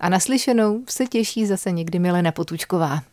A 0.00 0.08
naslyšenou 0.08 0.84
se 0.88 1.06
těší 1.06 1.46
zase 1.46 1.70
někdy 1.70 1.98
Milena 1.98 2.32
Potučková. 2.32 3.02